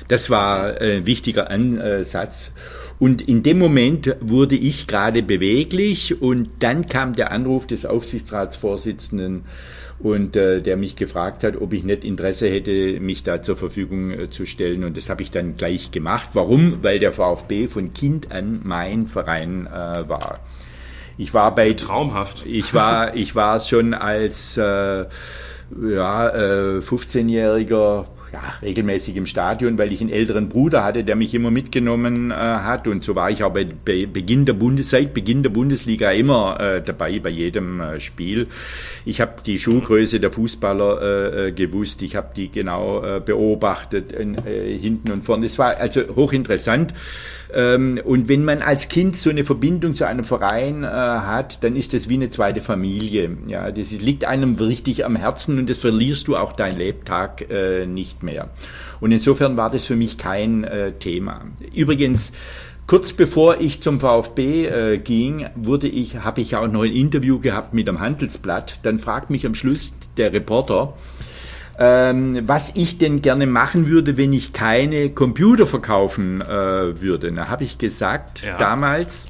Das 0.09 0.31
war 0.31 0.81
ein 0.81 1.07
wichtiger 1.07 1.50
Ansatz. 1.50 2.53
Und 2.98 3.22
in 3.22 3.42
dem 3.42 3.59
Moment 3.59 4.16
wurde 4.20 4.55
ich 4.55 4.87
gerade 4.87 5.22
beweglich 5.22 6.20
und 6.20 6.48
dann 6.61 6.87
kam 6.87 7.14
der 7.14 7.33
Anruf 7.33 7.66
des 7.66 7.87
Aufsichtsratsvorsitzenden 7.87 9.44
und 9.99 10.37
äh, 10.37 10.61
der 10.61 10.77
mich 10.77 10.97
gefragt 10.97 11.45
hat, 11.45 11.61
ob 11.61 11.73
ich 11.73 11.85
nicht 11.85 12.05
Interesse 12.05 12.49
hätte, 12.49 12.99
mich 13.01 13.23
da 13.23 13.43
zur 13.43 13.57
Verfügung 13.57 14.11
äh, 14.11 14.31
zu 14.31 14.47
stellen. 14.47 14.85
Und 14.85 14.97
das 14.97 15.09
habe 15.09 15.23
ich 15.23 15.31
dann 15.31 15.57
gleich 15.57 15.91
gemacht. 15.91 16.31
Warum? 16.35 16.83
Weil 16.83 16.99
der 16.99 17.13
VfB 17.13 17.69
von 17.69 17.93
Kind 17.93 18.33
an 18.33 18.61
mein 18.65 19.07
Verein 19.07 19.67
äh, 19.67 19.71
war. 20.09 20.41
Ich 21.17 21.33
war 21.33 21.55
bei 21.55 21.73
traumhaft. 21.75 22.45
Ich 22.45 22.75
war 22.75 23.15
ich 23.15 23.37
war 23.37 23.61
schon 23.61 23.95
als 23.95 24.57
äh, 24.57 24.63
ja, 24.63 26.29
äh, 26.29 26.79
15-jähriger 26.79 28.07
ja, 28.35 28.40
regelmäßig 28.62 29.14
im 29.14 29.27
Stadion, 29.27 29.79
weil 29.79 29.92
ich 29.92 30.01
einen 30.01 30.11
älteren 30.11 30.49
Bruder 30.49 30.83
hatte, 30.83 31.05
der 31.05 31.14
mich 31.14 31.35
immer 31.35 31.53
mitgenommen 31.53 32.33
äh, 32.33 32.35
hat. 32.35 32.88
Und 32.88 33.05
so 33.05 33.14
war 33.14 33.31
ich 33.31 33.44
auch 33.44 33.53
bei, 33.53 33.64
bei 33.64 34.07
Beginn 34.07 34.44
der 34.44 34.55
Bundes 34.55 34.90
seit 34.90 35.14
Beginn 35.14 35.44
der 35.44 35.51
Bundesliga 35.51 36.11
immer 36.11 36.59
äh, 36.59 36.83
dabei 36.83 37.20
bei 37.20 37.31
jedem 37.31 37.81
äh, 37.81 38.01
Spiel. 38.01 38.49
Ich 39.05 39.20
habe 39.20 39.35
die 39.47 39.61
Schuhgröße 39.61 40.18
der 40.18 40.33
Fußballer 40.33 41.01
äh, 41.01 41.49
äh, 41.49 41.53
gewusst, 41.53 42.03
ich 42.03 42.16
habe 42.16 42.31
die 42.35 42.51
genau 42.51 43.05
äh, 43.05 43.20
beobachtet, 43.25 44.11
hinten 44.11 45.12
und 45.12 45.25
vorne. 45.25 45.47
Es 45.47 45.59
war 45.59 45.77
also 45.77 46.03
hochinteressant. 46.16 46.92
Ähm, 47.55 48.01
und 48.05 48.29
wenn 48.29 48.45
man 48.45 48.62
als 48.62 48.88
Kind 48.88 49.17
so 49.17 49.31
eine 49.31 49.45
Verbindung 49.45 49.95
zu 49.95 50.07
einem 50.07 50.25
Verein 50.25 50.83
äh, 50.83 50.87
hat, 50.88 51.62
dann 51.62 51.77
ist 51.77 51.95
das 51.95 52.09
wie 52.09 52.14
eine 52.14 52.29
zweite 52.29 52.61
Familie. 52.61 53.37
Ja, 53.47 53.71
das 53.71 53.93
liegt 53.93 54.25
einem 54.25 54.57
richtig 54.57 55.05
am 55.05 55.14
Herzen 55.14 55.59
und 55.61 55.71
das 55.71 55.79
verlierst 55.79 56.27
du 56.27 56.37
auch 56.37 56.53
dein 56.53 56.77
Lebtag 56.77 57.49
äh, 57.49 57.87
nicht 57.87 58.25
mehr. 58.25 58.51
Und 59.01 59.12
insofern 59.12 59.57
war 59.57 59.71
das 59.71 59.87
für 59.87 59.97
mich 59.97 60.19
kein 60.19 60.64
äh, 60.64 60.93
Thema. 60.93 61.43
Übrigens, 61.75 62.33
Kurz 62.87 63.14
bevor 63.14 63.62
ich 63.62 63.81
zum 63.81 63.99
VfB 63.99 64.67
äh, 64.67 64.99
ging, 64.99 65.47
wurde 65.55 65.88
ich, 65.88 66.17
habe 66.17 66.43
ich 66.43 66.55
auch 66.55 66.69
noch 66.69 66.83
ein 66.83 66.93
Interview 66.93 67.38
gehabt 67.38 67.73
mit 67.73 67.88
dem 67.88 67.99
Handelsblatt. 67.99 68.81
Dann 68.83 68.99
fragt 68.99 69.31
mich 69.31 69.47
am 69.47 69.55
Schluss 69.55 69.95
der 70.19 70.35
Reporter, 70.35 70.93
ähm, 71.79 72.41
was 72.47 72.73
ich 72.75 72.99
denn 72.99 73.23
gerne 73.23 73.47
machen 73.47 73.89
würde, 73.89 74.17
wenn 74.17 74.33
ich 74.33 74.53
keine 74.53 75.11
Computer 75.11 75.67
verkaufen 75.67 76.41
äh, 76.41 76.47
würde. 77.01 77.33
Da 77.33 77.49
habe 77.49 77.65
ich 77.65 77.79
gesagt 77.79 78.43
ja. 78.45 78.57
damals, 78.59 79.27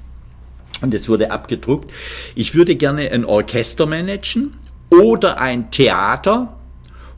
und 0.80 0.92
es 0.92 1.08
wurde 1.08 1.30
abgedruckt, 1.30 1.92
ich 2.34 2.54
würde 2.54 2.76
gerne 2.76 3.10
ein 3.10 3.24
Orchester 3.24 3.86
managen 3.86 4.54
oder 4.90 5.40
ein 5.40 5.70
Theater 5.70 6.56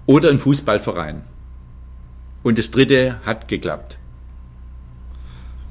oder 0.07 0.31
ein 0.31 0.39
Fußballverein. 0.39 1.23
Und 2.43 2.59
das 2.59 2.71
dritte 2.71 3.21
hat 3.25 3.49
geklappt. 3.49 3.99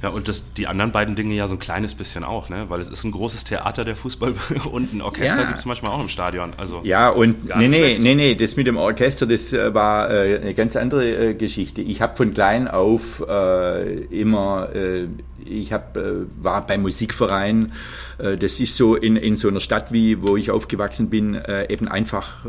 Ja, 0.05 0.11
und 0.11 0.27
das, 0.27 0.53
die 0.53 0.67
anderen 0.67 0.91
beiden 0.91 1.15
Dinge 1.15 1.33
ja 1.33 1.47
so 1.47 1.55
ein 1.55 1.59
kleines 1.59 1.95
bisschen 1.95 2.23
auch, 2.23 2.47
ne? 2.47 2.65
Weil 2.69 2.79
es 2.79 2.89
ist 2.89 3.03
ein 3.05 3.11
großes 3.11 3.43
Theater, 3.43 3.83
der 3.83 3.95
Fußball 3.95 4.35
und 4.71 4.93
ein 4.93 5.01
Orchester 5.01 5.41
ja. 5.41 5.47
gibt 5.47 5.57
es 5.57 5.65
manchmal 5.65 5.93
auch 5.93 5.99
im 5.99 6.09
Stadion. 6.09 6.53
Also 6.57 6.81
ja, 6.83 7.09
und 7.09 7.45
nee, 7.57 7.67
nee, 7.67 7.97
nee, 7.99 8.13
nee, 8.13 8.35
das 8.35 8.55
mit 8.55 8.67
dem 8.67 8.77
Orchester, 8.77 9.25
das 9.25 9.51
äh, 9.51 9.73
war 9.73 10.11
äh, 10.11 10.39
eine 10.41 10.53
ganz 10.53 10.75
andere 10.75 11.29
äh, 11.29 11.33
Geschichte. 11.33 11.81
Ich 11.81 12.03
habe 12.03 12.15
von 12.15 12.35
klein 12.35 12.67
auf 12.67 13.23
äh, 13.27 14.03
immer 14.11 14.69
äh, 14.75 15.07
ich 15.45 15.71
hab, 15.73 15.95
äh, 15.97 16.25
war 16.41 16.65
beim 16.65 16.81
Musikverein. 16.81 17.73
Äh, 18.17 18.37
das 18.37 18.59
ist 18.59 18.75
so 18.75 18.95
in, 18.95 19.15
in 19.15 19.35
so 19.35 19.47
einer 19.47 19.59
Stadt, 19.59 19.91
wie 19.91 20.21
wo 20.21 20.37
ich 20.37 20.51
aufgewachsen 20.51 21.09
bin, 21.09 21.39
eben 21.69 21.87
einfach 21.87 22.45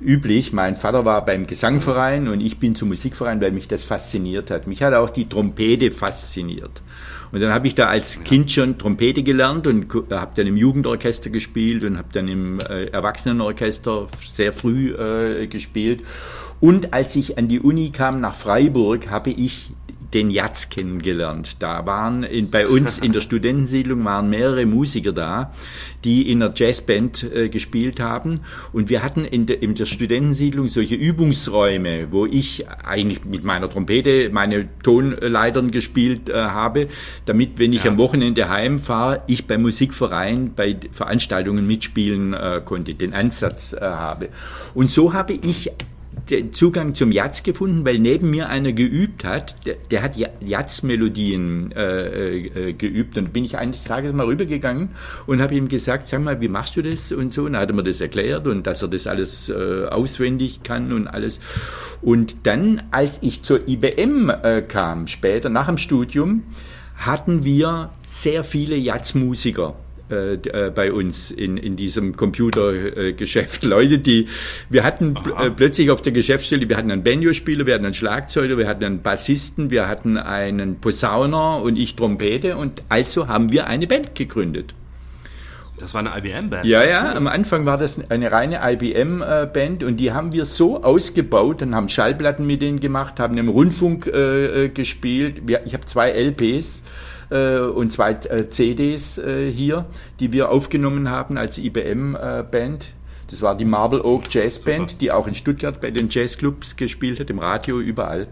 üblich. 0.00 0.52
Mein 0.52 0.76
Vater 0.76 1.04
war 1.04 1.24
beim 1.24 1.46
Gesangverein 1.46 2.28
und 2.28 2.40
ich 2.40 2.58
bin 2.58 2.74
zum 2.74 2.88
Musikverein, 2.88 3.40
weil 3.40 3.52
mich 3.52 3.68
das 3.68 3.84
fasziniert 3.84 4.50
hat. 4.50 4.66
Mich 4.66 4.82
hat 4.82 4.94
auch 4.94 5.10
die 5.10 5.28
Trompete 5.28 5.90
fasziniert. 5.90 6.29
Und 6.36 7.40
dann 7.40 7.52
habe 7.52 7.66
ich 7.66 7.74
da 7.74 7.84
als 7.84 8.22
Kind 8.24 8.50
schon 8.50 8.78
Trompete 8.78 9.22
gelernt 9.22 9.66
und 9.66 9.92
habe 10.10 10.32
dann 10.34 10.46
im 10.46 10.56
Jugendorchester 10.56 11.30
gespielt 11.30 11.84
und 11.84 11.96
habe 11.96 12.08
dann 12.12 12.28
im 12.28 12.58
äh, 12.58 12.86
Erwachsenenorchester 12.86 14.08
sehr 14.28 14.52
früh 14.52 14.94
äh, 14.94 15.46
gespielt. 15.46 16.02
Und 16.60 16.92
als 16.92 17.16
ich 17.16 17.38
an 17.38 17.48
die 17.48 17.60
Uni 17.60 17.90
kam 17.90 18.20
nach 18.20 18.34
Freiburg, 18.34 19.10
habe 19.10 19.30
ich 19.30 19.72
den 20.14 20.30
Jatz 20.30 20.68
kennengelernt. 20.68 21.56
Da 21.60 21.86
waren 21.86 22.22
in, 22.22 22.50
bei 22.50 22.66
uns 22.66 22.98
in 22.98 23.12
der 23.12 23.20
Studentensiedlung 23.30 24.04
waren 24.04 24.30
mehrere 24.30 24.66
Musiker 24.66 25.12
da, 25.12 25.52
die 26.04 26.30
in 26.30 26.42
einer 26.42 26.52
Jazzband 26.54 27.22
äh, 27.22 27.48
gespielt 27.48 28.00
haben. 28.00 28.40
Und 28.72 28.88
wir 28.88 29.02
hatten 29.02 29.24
in, 29.24 29.46
de, 29.46 29.56
in 29.56 29.74
der 29.74 29.86
Studentensiedlung 29.86 30.68
solche 30.68 30.94
Übungsräume, 30.94 32.08
wo 32.10 32.26
ich 32.26 32.66
eigentlich 32.68 33.24
mit 33.24 33.44
meiner 33.44 33.68
Trompete 33.68 34.30
meine 34.30 34.68
Tonleitern 34.82 35.70
gespielt 35.70 36.28
äh, 36.28 36.34
habe, 36.34 36.88
damit, 37.26 37.58
wenn 37.58 37.72
ich 37.72 37.84
ja. 37.84 37.90
am 37.90 37.98
Wochenende 37.98 38.48
heimfahre, 38.48 39.22
ich 39.26 39.46
beim 39.46 39.62
Musikverein 39.62 40.52
bei 40.54 40.76
Veranstaltungen 40.90 41.66
mitspielen 41.66 42.34
äh, 42.34 42.60
konnte, 42.64 42.94
den 42.94 43.14
Ansatz 43.14 43.72
äh, 43.72 43.80
habe. 43.80 44.28
Und 44.74 44.90
so 44.90 45.12
habe 45.12 45.34
ich 45.34 45.70
Zugang 46.52 46.94
zum 46.94 47.12
Jazz 47.12 47.42
gefunden, 47.42 47.84
weil 47.84 47.98
neben 47.98 48.30
mir 48.30 48.48
einer 48.48 48.72
geübt 48.72 49.24
hat, 49.24 49.56
der, 49.66 49.76
der 49.90 50.02
hat 50.02 50.16
Jazz-Melodien 50.16 51.72
äh, 51.72 52.38
äh, 52.38 52.72
geübt. 52.72 53.18
Und 53.18 53.32
bin 53.32 53.44
ich 53.44 53.58
eines 53.58 53.84
Tages 53.84 54.12
mal 54.12 54.26
rübergegangen 54.26 54.90
und 55.26 55.40
habe 55.40 55.54
ihm 55.54 55.68
gesagt, 55.68 56.06
sag 56.06 56.22
mal, 56.22 56.40
wie 56.40 56.48
machst 56.48 56.76
du 56.76 56.82
das 56.82 57.12
und 57.12 57.32
so. 57.32 57.44
Und 57.44 57.52
dann 57.52 57.62
hat 57.62 57.70
er 57.70 57.74
mir 57.74 57.82
das 57.82 58.00
erklärt 58.00 58.46
und 58.46 58.66
dass 58.66 58.82
er 58.82 58.88
das 58.88 59.06
alles 59.06 59.48
äh, 59.48 59.86
auswendig 59.86 60.62
kann 60.62 60.92
und 60.92 61.06
alles. 61.06 61.40
Und 62.02 62.46
dann, 62.46 62.82
als 62.90 63.22
ich 63.22 63.42
zur 63.42 63.68
IBM 63.68 64.30
äh, 64.30 64.62
kam, 64.62 65.06
später 65.06 65.48
nach 65.48 65.66
dem 65.66 65.78
Studium, 65.78 66.44
hatten 66.96 67.44
wir 67.44 67.90
sehr 68.04 68.44
viele 68.44 68.76
Jazzmusiker 68.76 69.68
äh, 69.68 69.72
äh, 69.72 69.89
bei 70.74 70.92
uns 70.92 71.30
in, 71.30 71.56
in 71.56 71.76
diesem 71.76 72.16
Computergeschäft. 72.16 73.64
Leute, 73.70 73.98
die, 73.98 74.28
wir 74.68 74.84
hatten 74.84 75.16
äh, 75.38 75.50
plötzlich 75.50 75.90
auf 75.90 76.02
der 76.02 76.12
Geschäftsstelle, 76.12 76.68
wir 76.68 76.76
hatten 76.76 76.90
einen 76.90 77.04
Banjo-Spieler, 77.04 77.66
wir 77.66 77.74
hatten 77.74 77.84
einen 77.84 77.94
Schlagzeuger, 77.94 78.58
wir 78.58 78.68
hatten 78.68 78.84
einen 78.84 79.02
Bassisten, 79.02 79.70
wir 79.70 79.88
hatten 79.88 80.16
einen 80.16 80.80
Posauner 80.80 81.62
und 81.62 81.76
ich 81.76 81.96
Trompete 81.96 82.56
und 82.56 82.82
also 82.88 83.28
haben 83.28 83.52
wir 83.52 83.66
eine 83.66 83.86
Band 83.86 84.14
gegründet. 84.14 84.74
Das 85.78 85.94
war 85.94 86.00
eine 86.00 86.10
IBM-Band. 86.18 86.66
Ja, 86.66 86.84
ja, 86.84 87.14
am 87.14 87.26
Anfang 87.26 87.64
war 87.64 87.78
das 87.78 88.10
eine 88.10 88.30
reine 88.30 88.60
IBM-Band 88.62 89.82
und 89.82 89.96
die 89.96 90.12
haben 90.12 90.32
wir 90.32 90.44
so 90.44 90.82
ausgebaut 90.82 91.62
und 91.62 91.74
haben 91.74 91.88
Schallplatten 91.88 92.46
mit 92.46 92.60
denen 92.60 92.80
gemacht, 92.80 93.18
haben 93.18 93.38
im 93.38 93.48
Rundfunk 93.48 94.06
äh, 94.06 94.68
gespielt. 94.68 95.42
Ich 95.64 95.72
habe 95.72 95.86
zwei 95.86 96.10
LPs 96.10 96.80
äh, 96.80 96.82
und 97.34 97.92
zwei 97.92 98.12
äh, 98.12 98.48
CDs 98.48 99.18
äh, 99.18 99.50
hier, 99.50 99.86
die 100.18 100.32
wir 100.32 100.50
aufgenommen 100.50 101.10
haben 101.10 101.38
als 101.38 101.58
IBM-Band. 101.58 102.86
Das 103.28 103.42
war 103.42 103.56
die 103.56 103.64
Marble 103.64 104.04
Oak 104.04 104.24
Jazz 104.28 104.58
Band, 104.64 104.90
Super. 104.90 105.00
die 105.00 105.12
auch 105.12 105.26
in 105.28 105.34
Stuttgart 105.34 105.80
bei 105.80 105.90
den 105.92 106.08
Jazzclubs 106.10 106.76
gespielt 106.76 107.20
hat, 107.20 107.30
im 107.30 107.38
Radio, 107.38 107.78
überall. 107.78 108.26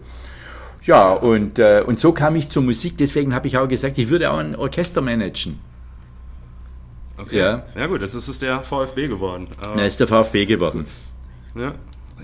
Ja, 0.83 1.11
und, 1.11 1.59
äh, 1.59 1.83
und 1.85 1.99
so 1.99 2.11
kam 2.11 2.35
ich 2.35 2.49
zur 2.49 2.63
Musik, 2.63 2.97
deswegen 2.97 3.33
habe 3.33 3.47
ich 3.47 3.57
auch 3.57 3.67
gesagt, 3.67 3.97
ich 3.97 4.09
würde 4.09 4.31
auch 4.31 4.37
ein 4.37 4.55
Orchester 4.55 5.01
managen. 5.01 5.59
Okay. 7.17 7.37
Ja, 7.37 7.63
ja 7.75 7.87
gut, 7.87 8.01
das 8.01 8.15
ist 8.15 8.41
der 8.41 8.61
VfB 8.61 9.07
geworden. 9.07 9.47
Er 9.75 9.85
ist 9.85 9.99
der 9.99 10.07
VfB 10.07 10.45
geworden. 10.45 10.85
Ja, 11.55 11.75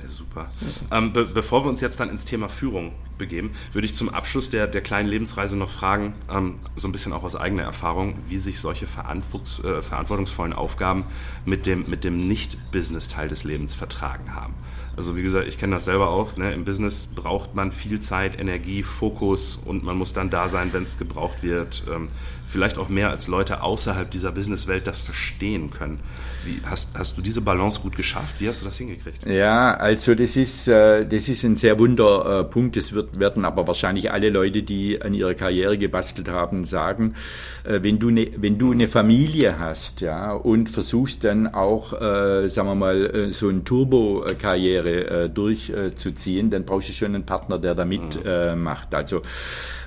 super. 0.08 0.50
Ähm, 0.92 1.14
be 1.14 1.26
bevor 1.26 1.64
wir 1.64 1.70
uns 1.70 1.82
jetzt 1.82 2.00
dann 2.00 2.10
ins 2.10 2.26
Thema 2.26 2.50
Führung 2.50 2.94
begeben, 3.18 3.52
würde 3.72 3.86
ich 3.86 3.96
zum 3.96 4.10
Abschluss 4.10 4.50
der, 4.50 4.68
der 4.68 4.82
kleinen 4.82 5.08
Lebensreise 5.08 5.58
noch 5.58 5.70
fragen, 5.70 6.14
ähm, 6.30 6.56
so 6.76 6.88
ein 6.88 6.92
bisschen 6.92 7.14
auch 7.14 7.24
aus 7.24 7.36
eigener 7.36 7.64
Erfahrung, 7.64 8.18
wie 8.28 8.38
sich 8.38 8.60
solche 8.60 8.88
verantwortungs 8.88 9.60
äh, 9.60 9.82
verantwortungsvollen 9.82 10.54
Aufgaben 10.54 11.06
mit 11.46 11.66
dem, 11.66 11.90
mit 11.90 12.04
dem 12.04 12.28
Nicht-Business-Teil 12.28 13.30
des 13.30 13.44
Lebens 13.44 13.74
vertragen 13.74 14.36
haben. 14.36 14.54
Also 14.98 15.18
wie 15.18 15.24
gesagt, 15.24 15.48
ich 15.48 15.58
kenne 15.58 15.76
das 15.76 15.86
selber 15.86 16.10
auch. 16.10 16.38
Ne? 16.38 16.54
Im 16.54 16.64
Business 16.64 17.08
braucht 17.08 17.54
man 17.54 17.72
viel 17.72 18.00
Zeit, 18.00 18.40
Energie, 18.40 18.82
Fokus 18.82 19.58
und 19.58 19.84
man 19.84 19.98
muss 19.98 20.14
dann 20.14 20.30
da 20.30 20.48
sein, 20.48 20.72
wenn 20.72 20.84
es 20.84 20.98
gebraucht 20.98 21.44
wird. 21.44 21.84
Ähm, 21.94 22.08
vielleicht 22.48 22.78
auch 22.78 22.90
mehr 22.90 23.10
als 23.10 23.28
Leute 23.28 23.64
außerhalb 23.64 24.10
dieser 24.10 24.32
Businesswelt 24.32 24.88
das 24.88 25.00
verstehen 25.00 25.72
können. 25.72 26.00
Wie, 26.46 26.62
hast, 26.64 26.98
hast 26.98 27.18
du 27.18 27.22
diese 27.22 27.42
Balance 27.42 27.80
gut 27.82 27.96
geschafft? 27.96 28.40
Wie 28.40 28.48
hast 28.48 28.62
du 28.62 28.66
das 28.66 28.78
hingekriegt? 28.78 29.26
Ja, 29.26 29.74
also 29.74 30.14
das 30.14 30.36
ist, 30.36 30.68
äh, 30.68 31.06
das 31.06 31.28
ist 31.28 31.44
ein 31.44 31.56
sehr 31.56 31.80
wunder 31.80 32.44
Punkt. 32.44 32.78
Das 32.78 32.94
wird, 32.94 33.20
werden 33.20 33.46
aber 33.46 33.68
wahrscheinlich 33.68 34.12
alle 34.12 34.30
Leute, 34.30 34.62
die 34.62 35.02
an 35.02 35.14
ihrer 35.14 35.34
Karriere 35.34 35.78
gebastelt 35.78 36.30
haben, 36.30 36.66
sagen. 36.66 37.16
Äh, 37.64 37.82
wenn, 37.82 37.98
du 37.98 38.12
ne, 38.12 38.32
wenn 38.38 38.60
du 38.60 38.72
eine 38.72 38.88
Familie 38.88 39.58
hast 39.58 40.02
ja, 40.02 40.34
und 40.34 40.70
versuchst 40.70 41.24
dann 41.24 41.48
auch, 41.48 41.94
äh, 41.94 42.48
sagen 42.50 42.68
wir 42.68 42.76
mal, 42.76 43.32
so 43.32 43.50
eine 43.50 43.64
Turbo-Karriere 43.64 45.30
durchzuziehen, 45.30 46.50
dann 46.50 46.66
brauchst 46.66 46.90
du 46.90 46.94
schon 46.94 47.16
einen 47.16 47.26
Partner, 47.26 47.58
der 47.58 47.74
da 47.76 47.86
mitmacht. 47.86 48.92
Mhm. 48.92 48.98
also 48.98 49.22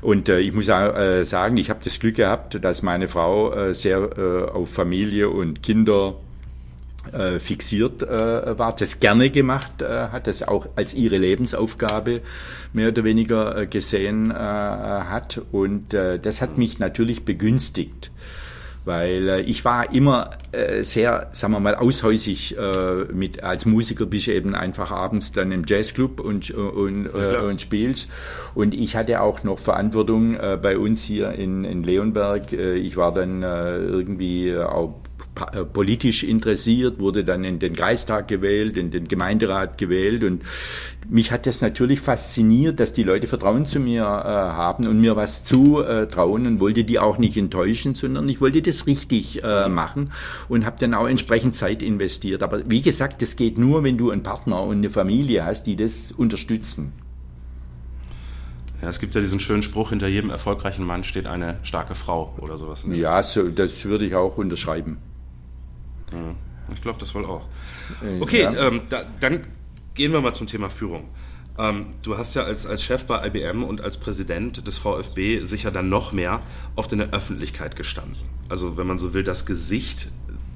und 0.01 0.29
ich 0.29 0.53
muss 0.53 0.66
sagen, 0.66 1.57
ich 1.57 1.71
habe 1.71 1.81
das 1.83 1.99
Glück 1.99 2.16
gehabt, 2.16 2.48
dass 2.55 2.83
meine 2.83 3.09
Frau 3.09 3.53
äh, 3.53 3.75
sehr 3.75 3.99
äh, 3.99 4.51
auf 4.51 4.71
Familie 4.71 5.31
und 5.31 5.63
Kinder 5.63 6.15
äh, 7.13 7.39
fixiert 7.39 8.03
war, 8.03 8.77
das 8.77 9.01
gerne 9.01 9.31
gemacht 9.31 9.83
hat, 9.83 10.27
das 10.27 10.43
auch 10.43 10.67
als 10.77 10.93
ihre 10.93 11.17
Lebensaufgabe 11.17 12.21
mehr 12.75 12.89
oder 12.89 13.03
weniger 13.03 13.65
gesehen 13.65 14.31
hat. 14.33 15.41
Und 15.51 15.95
das 15.95 16.43
hat 16.43 16.59
mich 16.59 16.81
natürlich 16.81 17.25
begünstigt 17.25 18.11
weil 18.88 19.29
äh, 19.29 19.40
ich 19.42 19.64
war 19.66 19.92
immer 19.92 20.31
äh, 20.51 20.83
sehr, 20.83 21.29
sagen 21.33 21.53
wir 21.53 21.61
mal, 21.61 21.74
aushäusig 21.74 22.57
äh, 22.57 23.05
mit 23.12 23.44
als 23.44 23.66
Musiker 23.66 24.07
bist 24.07 24.27
du 24.27 24.33
eben 24.33 24.55
einfach 24.55 24.90
abends 24.90 25.31
dann 25.31 25.53
im 25.53 25.64
Jazzclub 25.66 26.18
und 26.18 26.51
und, 26.51 27.11
ja, 27.14 27.42
und 27.42 27.61
spielst 27.61 28.09
und 28.55 28.72
ich 28.74 28.96
hatte 28.96 29.20
auch 29.20 29.44
noch 29.44 29.59
Verantwortung 29.59 30.38
bei 30.62 30.79
uns 30.79 31.05
hier 31.05 31.33
in, 31.33 31.64
in 31.64 31.83
Leonberg. 31.83 32.53
ich 32.53 32.96
war 32.96 33.12
dann 33.12 33.42
irgendwie 33.42 34.57
auch 34.57 34.94
äh, 35.05 35.08
politisch 35.72 36.24
interessiert, 36.24 37.01
wurde 37.01 37.24
dann 37.24 37.44
in 37.44 37.59
den 37.59 37.74
Kreistag 37.74 38.29
gewählt, 38.29 38.77
in 38.77 38.90
den 38.90 39.09
Gemeinderat 39.09 39.79
gewählt 39.79 40.24
und 40.24 40.42
mich 41.09 41.33
hat 41.33 41.46
das 41.46 41.61
natürlich 41.61 42.01
fasziniert, 42.01 42.81
dass 42.81 42.92
die 42.92 43.03
Leute 43.03 43.27
Vertrauen 43.27 43.64
zu 43.66 43.81
mir 43.81 44.03
äh, 44.03 44.05
haben 44.05 44.87
und 44.87 45.01
mir 45.01 45.16
was 45.16 45.44
zutrauen 45.44 46.46
und 46.46 46.61
wollte 46.61 46.85
die 46.85 46.98
auch 46.98 47.18
nicht 47.18 47.37
enttäuschen, 47.37 47.94
sondern 47.94 48.29
ich 48.29 48.40
wollte 48.40 48.61
das 48.62 48.87
richtig 48.87 49.42
äh, 49.42 49.68
machen 49.68 50.11
und 50.48 50.66
habe 50.66 50.77
dann 50.79 50.94
auch 50.94 51.07
entsprechend 51.07 51.55
Zeit 51.55 51.83
investiert. 51.83 52.42
Aber 52.42 52.68
wie 52.68 52.83
gesagt, 52.83 53.22
das 53.22 53.37
geht 53.37 53.59
nur, 53.59 53.85
wenn 53.85 53.96
du 53.96 54.11
einen 54.11 54.22
Partner 54.22 54.62
und 54.62 54.79
eine 54.79 54.90
Familie 54.90 55.44
hast, 55.44 55.64
die 55.64 55.77
das 55.77 56.12
unterstützen. 56.12 56.92
Ja, 58.83 58.88
es 58.88 59.01
gibt 59.01 59.14
ja 59.14 59.20
diesen 59.20 59.40
schönen 59.40 59.62
Spruch, 59.62 59.90
hinter 59.90 60.07
jedem 60.07 60.31
erfolgreichen 60.31 60.85
Mann 60.85 61.03
steht 61.03 61.27
eine 61.27 61.59
starke 61.62 61.96
Frau 61.96 62.35
oder 62.38 62.57
sowas. 62.57 62.87
Ja, 62.88 63.22
so, 63.22 63.48
das 63.48 63.85
würde 63.85 64.05
ich 64.05 64.14
auch 64.14 64.37
unterschreiben. 64.37 64.98
Ich 66.73 66.81
glaube, 66.81 66.99
das 66.99 67.14
wohl 67.14 67.25
auch. 67.25 67.49
Äh, 68.05 68.21
okay, 68.21 68.42
ja. 68.42 68.68
ähm, 68.68 68.83
da, 68.88 69.05
dann 69.21 69.42
gehen 69.94 70.12
wir 70.12 70.21
mal 70.21 70.33
zum 70.33 70.47
Thema 70.47 70.68
Führung. 70.68 71.09
Ähm, 71.59 71.87
du 72.03 72.16
hast 72.16 72.35
ja 72.35 72.44
als, 72.44 72.66
als 72.66 72.85
Chef 72.85 73.05
bei 73.05 73.27
IBM 73.27 73.64
und 73.64 73.81
als 73.81 73.97
Präsident 73.99 74.66
des 74.66 74.79
VfB 74.79 75.44
sicher 75.44 75.71
dann 75.71 75.88
noch 75.88 76.12
mehr 76.12 76.40
oft 76.77 76.92
in 76.92 76.99
der 76.99 77.11
Öffentlichkeit 77.11 77.75
gestanden. 77.75 78.16
Also 78.49 78.77
wenn 78.77 78.87
man 78.87 78.99
so 78.99 79.12
will, 79.12 79.25
das 79.25 79.44
Gesicht, 79.44 80.12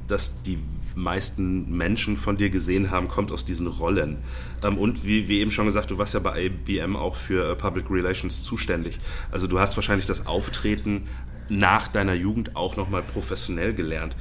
das 0.07 0.43
die 0.43 0.59
meisten 0.95 1.77
Menschen 1.77 2.17
von 2.17 2.37
dir 2.37 2.51
gesehen 2.51 2.91
haben, 2.91 3.09
kommt 3.09 3.33
aus 3.33 3.45
diesen 3.45 3.67
Rollen. 3.67 4.19
Ähm, 4.63 4.79
und 4.79 5.05
wie, 5.05 5.29
wie 5.29 5.41
eben 5.41 5.51
schon 5.51 5.67
gesagt, 5.67 5.91
du 5.91 5.99
warst 5.99 6.15
ja 6.15 6.21
bei 6.21 6.45
IBM 6.45 6.95
auch 6.97 7.17
für 7.17 7.51
äh, 7.51 7.57
Public 7.57 7.91
Relations 7.91 8.43
zuständig. 8.43 8.99
Also 9.31 9.47
du 9.47 9.59
hast 9.59 9.77
wahrscheinlich 9.77 10.07
das 10.07 10.27
Auftreten 10.27 11.09
nach 11.49 11.89
deiner 11.89 12.15
Jugend 12.15 12.55
auch 12.55 12.77
nochmal 12.77 13.03
professionell 13.03 13.75
gelernt. 13.75 14.15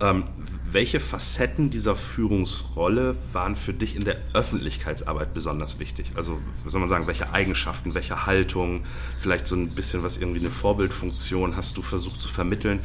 Ähm, 0.00 0.24
welche 0.72 1.00
Facetten 1.00 1.70
dieser 1.70 1.96
Führungsrolle 1.96 3.16
waren 3.32 3.56
für 3.56 3.72
dich 3.72 3.96
in 3.96 4.04
der 4.04 4.16
Öffentlichkeitsarbeit 4.34 5.34
besonders 5.34 5.78
wichtig? 5.78 6.08
Also, 6.16 6.40
was 6.64 6.72
soll 6.72 6.80
man 6.80 6.88
sagen, 6.88 7.06
welche 7.06 7.32
Eigenschaften, 7.32 7.94
welche 7.94 8.26
Haltung, 8.26 8.84
vielleicht 9.18 9.46
so 9.46 9.54
ein 9.54 9.74
bisschen 9.74 10.02
was 10.02 10.18
irgendwie 10.18 10.40
eine 10.40 10.50
Vorbildfunktion 10.50 11.56
hast 11.56 11.76
du 11.76 11.82
versucht 11.82 12.20
zu 12.20 12.28
vermitteln? 12.28 12.80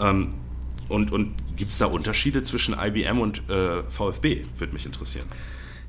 Ähm, 0.00 0.30
und 0.88 1.12
und 1.12 1.34
gibt 1.56 1.70
es 1.70 1.78
da 1.78 1.86
Unterschiede 1.86 2.42
zwischen 2.42 2.74
IBM 2.78 3.20
und 3.20 3.48
äh, 3.50 3.82
VfB? 3.88 4.44
Würde 4.56 4.72
mich 4.72 4.86
interessieren. 4.86 5.26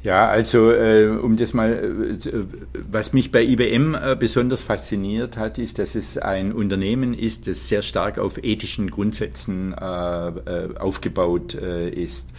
Ja, 0.01 0.29
also 0.29 0.71
äh, 0.71 1.07
um 1.07 1.35
das 1.35 1.53
mal, 1.53 1.73
äh, 1.73 2.43
was 2.89 3.11
mich 3.11 3.33
bei 3.33 3.43
IBM 3.43 3.95
äh, 3.95 4.15
besonders 4.17 4.63
fasziniert 4.63 5.35
hat, 5.35 5.57
ist, 5.57 5.77
dass 5.77 5.95
es 5.95 6.17
ein 6.17 6.53
Unternehmen 6.53 7.13
ist, 7.13 7.47
das 7.47 7.67
sehr 7.67 7.81
stark 7.81 8.17
auf 8.17 8.41
ethischen 8.41 8.91
Grundsätzen 8.91 9.73
äh, 9.73 10.27
äh 10.29 10.77
aufgebaut 10.77 11.53
äh, 11.55 11.89
ist. 11.89 12.29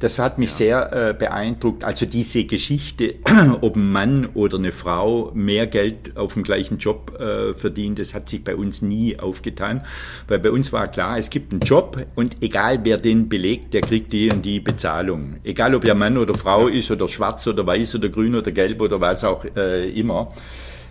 Das 0.00 0.18
hat 0.18 0.38
mich 0.38 0.50
ja. 0.50 0.56
sehr 0.56 1.10
äh, 1.10 1.14
beeindruckt. 1.14 1.84
Also 1.84 2.06
diese 2.06 2.44
Geschichte, 2.44 3.16
ob 3.60 3.76
ein 3.76 3.92
Mann 3.92 4.28
oder 4.34 4.58
eine 4.58 4.72
Frau 4.72 5.30
mehr 5.34 5.66
Geld 5.66 6.16
auf 6.16 6.34
dem 6.34 6.42
gleichen 6.42 6.78
Job 6.78 7.20
äh, 7.20 7.54
verdient, 7.54 7.98
das 7.98 8.14
hat 8.14 8.28
sich 8.28 8.42
bei 8.42 8.56
uns 8.56 8.82
nie 8.82 9.18
aufgetan. 9.18 9.82
Weil 10.26 10.38
bei 10.38 10.50
uns 10.50 10.72
war 10.72 10.86
klar, 10.88 11.18
es 11.18 11.28
gibt 11.28 11.52
einen 11.52 11.60
Job 11.60 12.04
und 12.14 12.38
egal 12.40 12.80
wer 12.82 12.96
den 12.96 13.28
belegt, 13.28 13.74
der 13.74 13.82
kriegt 13.82 14.12
die 14.12 14.30
und 14.32 14.42
die 14.42 14.60
Bezahlung. 14.60 15.36
Egal 15.44 15.74
ob 15.74 15.86
er 15.86 15.94
Mann 15.94 16.16
oder 16.16 16.34
Frau 16.34 16.66
ist 16.66 16.90
oder 16.90 17.06
schwarz 17.06 17.46
oder 17.46 17.66
weiß 17.66 17.94
oder 17.96 18.08
grün 18.08 18.34
oder 18.34 18.50
gelb 18.50 18.80
oder 18.80 19.00
was 19.00 19.22
auch 19.22 19.44
äh, 19.54 19.90
immer. 19.90 20.30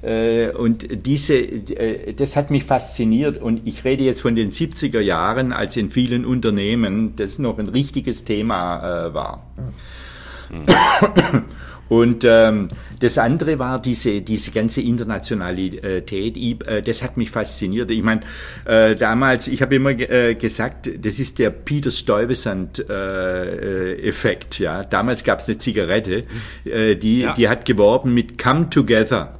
Äh, 0.01 0.49
und 0.49 1.05
diese, 1.05 1.35
äh, 1.35 2.13
das 2.13 2.35
hat 2.35 2.51
mich 2.51 2.63
fasziniert 2.63 3.41
und 3.41 3.61
ich 3.65 3.83
rede 3.83 4.03
jetzt 4.03 4.21
von 4.21 4.35
den 4.35 4.51
70er 4.51 4.99
Jahren, 4.99 5.53
als 5.53 5.77
in 5.77 5.89
vielen 5.89 6.25
Unternehmen 6.25 7.15
das 7.15 7.39
noch 7.39 7.59
ein 7.59 7.69
richtiges 7.69 8.23
Thema 8.23 9.07
äh, 9.07 9.13
war. 9.13 9.43
Mhm. 10.49 10.65
Und 11.89 12.23
ähm, 12.23 12.69
das 12.99 13.17
andere 13.17 13.57
war 13.57 13.81
diese, 13.81 14.21
diese 14.21 14.51
ganze 14.51 14.81
Internationalität, 14.81 16.37
äh, 16.37 16.83
das 16.83 17.01
hat 17.01 17.17
mich 17.17 17.31
fasziniert. 17.31 17.89
Ich 17.89 18.03
meine, 18.03 18.21
äh, 18.65 18.95
damals, 18.95 19.47
ich 19.47 19.63
habe 19.63 19.75
immer 19.75 19.89
äh, 19.89 20.35
gesagt, 20.35 20.87
das 21.03 21.17
ist 21.19 21.39
der 21.39 21.49
Peter 21.49 21.89
Stuyvesant-Effekt. 21.89 24.59
Ja, 24.59 24.83
Damals 24.83 25.23
gab 25.23 25.39
es 25.39 25.47
eine 25.47 25.57
Zigarette, 25.57 26.25
äh, 26.63 26.95
die, 26.95 27.21
ja. 27.21 27.33
die 27.33 27.49
hat 27.49 27.65
geworben 27.65 28.13
mit 28.13 28.37
Come 28.37 28.69
Together. 28.69 29.38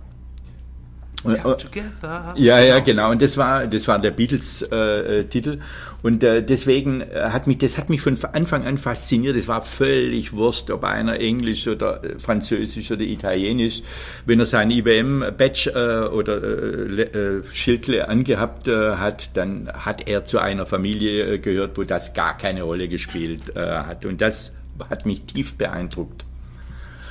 Together. 1.24 2.34
Ja, 2.38 2.60
ja, 2.62 2.80
genau. 2.80 3.12
Und 3.12 3.22
das 3.22 3.36
war, 3.36 3.68
das 3.68 3.88
war 3.88 4.00
der 4.00 4.12
Beatles-Titel. 4.12 5.54
Äh, 5.54 5.58
und 6.02 6.24
äh, 6.24 6.42
deswegen 6.42 7.04
hat 7.14 7.46
mich, 7.46 7.58
das 7.58 7.78
hat 7.78 7.90
mich 7.90 8.02
von 8.02 8.18
Anfang 8.32 8.66
an 8.66 8.78
fasziniert. 8.78 9.36
Es 9.36 9.50
war 9.50 9.62
völlig 9.62 10.32
Wurst, 10.32 10.72
ob 10.72 10.86
einer 10.86 11.20
Englisch 11.20 11.68
oder 11.68 12.04
äh, 12.04 12.20
Französisch 12.20 12.90
oder 12.92 13.02
Italienisch. 13.02 13.82
Wenn 14.26 14.40
er 14.40 14.46
sein 14.46 14.72
IBM-Badge 14.72 15.72
äh, 15.72 16.08
oder 16.08 16.42
äh, 16.42 17.02
äh, 17.02 17.44
Schildle 17.52 18.08
angehabt 18.08 18.70
äh, 18.70 18.92
hat, 18.96 19.36
dann 19.36 19.70
hat 19.74 20.08
er 20.08 20.24
zu 20.24 20.40
einer 20.40 20.66
Familie 20.66 21.34
äh, 21.34 21.40
gehört, 21.40 21.78
wo 21.78 21.84
das 21.84 22.14
gar 22.14 22.38
keine 22.38 22.64
Rolle 22.64 22.88
gespielt 22.88 23.56
äh, 23.56 23.60
hat. 23.60 24.06
Und 24.06 24.22
das 24.22 24.56
hat 24.90 25.06
mich 25.06 25.24
tief 25.24 25.56
beeindruckt 25.56 26.24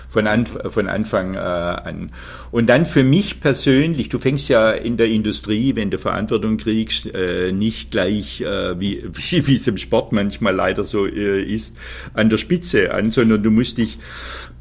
von, 0.09 0.27
Anf 0.27 0.59
von 0.69 0.89
Anfang 0.89 1.35
äh, 1.35 1.39
an. 1.39 2.11
Und 2.51 2.69
dann 2.69 2.87
für 2.87 3.05
mich 3.05 3.41
persönlich, 3.41 4.09
du 4.09 4.19
fängst 4.19 4.49
ja 4.49 4.71
in 4.71 4.97
der 4.97 5.09
Industrie, 5.09 5.77
wenn 5.77 5.91
du 5.91 5.99
Verantwortung 5.99 6.57
kriegst, 6.57 7.13
äh, 7.15 7.53
nicht 7.53 7.91
gleich, 7.91 8.41
äh, 8.41 8.81
wie, 8.81 9.05
wie, 9.13 9.47
wie 9.47 9.55
es 9.55 9.67
im 9.67 9.77
Sport 9.77 10.13
manchmal 10.13 10.55
leider 10.55 10.85
so 10.85 11.07
äh, 11.07 11.43
ist, 11.43 11.77
an 12.15 12.31
der 12.31 12.39
Spitze 12.39 12.93
an, 12.93 13.11
sondern 13.11 13.43
du 13.43 13.51
musst 13.51 13.79
dich 13.79 13.99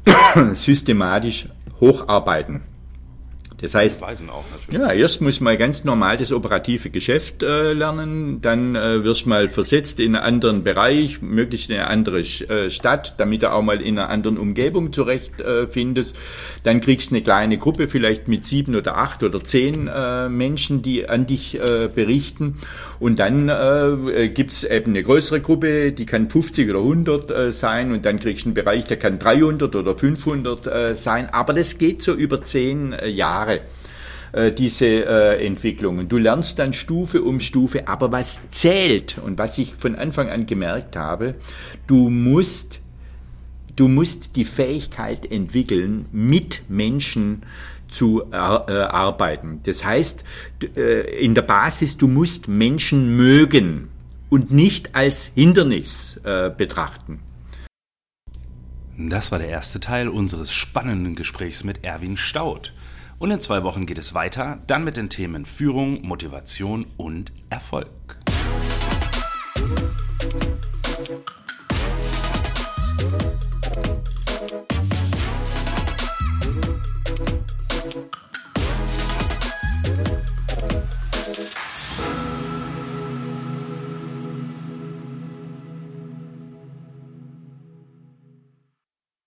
systematisch 0.52 1.46
hocharbeiten. 1.80 2.62
Das 3.60 3.74
heißt, 3.74 4.04
ja, 4.70 4.92
erst 4.92 5.20
muss 5.20 5.40
man 5.40 5.58
ganz 5.58 5.82
normal 5.82 6.16
das 6.16 6.30
operative 6.30 6.90
Geschäft 6.90 7.42
äh, 7.42 7.72
lernen, 7.72 8.40
dann 8.40 8.76
äh, 8.76 9.02
wirst 9.02 9.24
du 9.24 9.30
mal 9.30 9.48
versetzt 9.48 9.98
in 9.98 10.14
einen 10.14 10.24
anderen 10.24 10.62
Bereich, 10.62 11.20
möglichst 11.22 11.68
in 11.68 11.76
eine 11.76 11.88
andere 11.88 12.20
äh, 12.20 12.70
Stadt, 12.70 13.14
damit 13.18 13.42
du 13.42 13.52
auch 13.52 13.62
mal 13.62 13.82
in 13.82 13.98
einer 13.98 14.10
anderen 14.10 14.38
Umgebung 14.38 14.92
zurechtfindest. 14.92 16.14
Äh, 16.14 16.18
dann 16.62 16.80
kriegst 16.80 17.10
du 17.10 17.16
eine 17.16 17.24
kleine 17.24 17.58
Gruppe, 17.58 17.88
vielleicht 17.88 18.28
mit 18.28 18.46
sieben 18.46 18.76
oder 18.76 18.96
acht 18.96 19.24
oder 19.24 19.42
zehn 19.42 19.88
äh, 19.88 20.28
Menschen, 20.28 20.82
die 20.82 21.08
an 21.08 21.26
dich 21.26 21.58
äh, 21.58 21.88
berichten. 21.92 22.58
Und 23.00 23.18
dann 23.18 23.48
äh, 23.48 24.28
gibt's 24.28 24.64
eben 24.64 24.92
eine 24.92 25.02
größere 25.02 25.40
Gruppe, 25.40 25.92
die 25.92 26.06
kann 26.06 26.30
50 26.30 26.70
oder 26.70 26.80
100 26.80 27.30
äh, 27.30 27.52
sein 27.52 27.92
und 27.92 28.04
dann 28.04 28.20
kriegst 28.20 28.44
du 28.44 28.48
einen 28.48 28.54
Bereich, 28.54 28.84
der 28.84 28.98
kann 28.98 29.18
300 29.18 29.74
oder 29.74 29.96
500 29.96 30.66
äh, 30.66 30.94
sein. 30.94 31.28
Aber 31.30 31.54
das 31.54 31.78
geht 31.78 32.02
so 32.02 32.12
über 32.12 32.42
zehn 32.42 32.92
äh, 32.92 33.08
Jahre 33.48 33.60
äh, 34.32 34.52
diese 34.52 34.86
äh, 34.86 35.44
Entwicklungen. 35.46 36.08
Du 36.08 36.18
lernst 36.18 36.58
dann 36.58 36.72
Stufe 36.72 37.22
um 37.22 37.40
Stufe, 37.40 37.88
aber 37.88 38.12
was 38.12 38.42
zählt 38.50 39.18
und 39.18 39.38
was 39.38 39.58
ich 39.58 39.74
von 39.74 39.96
Anfang 39.96 40.28
an 40.28 40.46
gemerkt 40.46 40.96
habe, 40.96 41.34
du 41.86 42.10
musst, 42.10 42.80
du 43.76 43.88
musst 43.88 44.36
die 44.36 44.44
Fähigkeit 44.44 45.30
entwickeln, 45.30 46.06
mit 46.12 46.62
Menschen 46.68 47.42
zu 47.88 48.24
äh, 48.30 48.36
arbeiten. 48.36 49.60
Das 49.62 49.82
heißt, 49.82 50.24
äh, 50.76 51.24
in 51.24 51.34
der 51.34 51.42
Basis, 51.42 51.96
du 51.96 52.06
musst 52.06 52.46
Menschen 52.46 53.16
mögen 53.16 53.88
und 54.28 54.50
nicht 54.50 54.94
als 54.94 55.32
Hindernis 55.34 56.20
äh, 56.22 56.50
betrachten. 56.54 57.20
Das 58.98 59.30
war 59.30 59.38
der 59.38 59.48
erste 59.48 59.78
Teil 59.78 60.08
unseres 60.08 60.52
spannenden 60.52 61.14
Gesprächs 61.14 61.62
mit 61.62 61.84
Erwin 61.84 62.16
Staud. 62.16 62.72
Und 63.18 63.32
in 63.32 63.40
zwei 63.40 63.64
Wochen 63.64 63.84
geht 63.84 63.98
es 63.98 64.14
weiter, 64.14 64.60
dann 64.68 64.84
mit 64.84 64.96
den 64.96 65.10
Themen 65.10 65.44
Führung, 65.44 66.06
Motivation 66.06 66.86
und 66.96 67.32
Erfolg. 67.50 68.20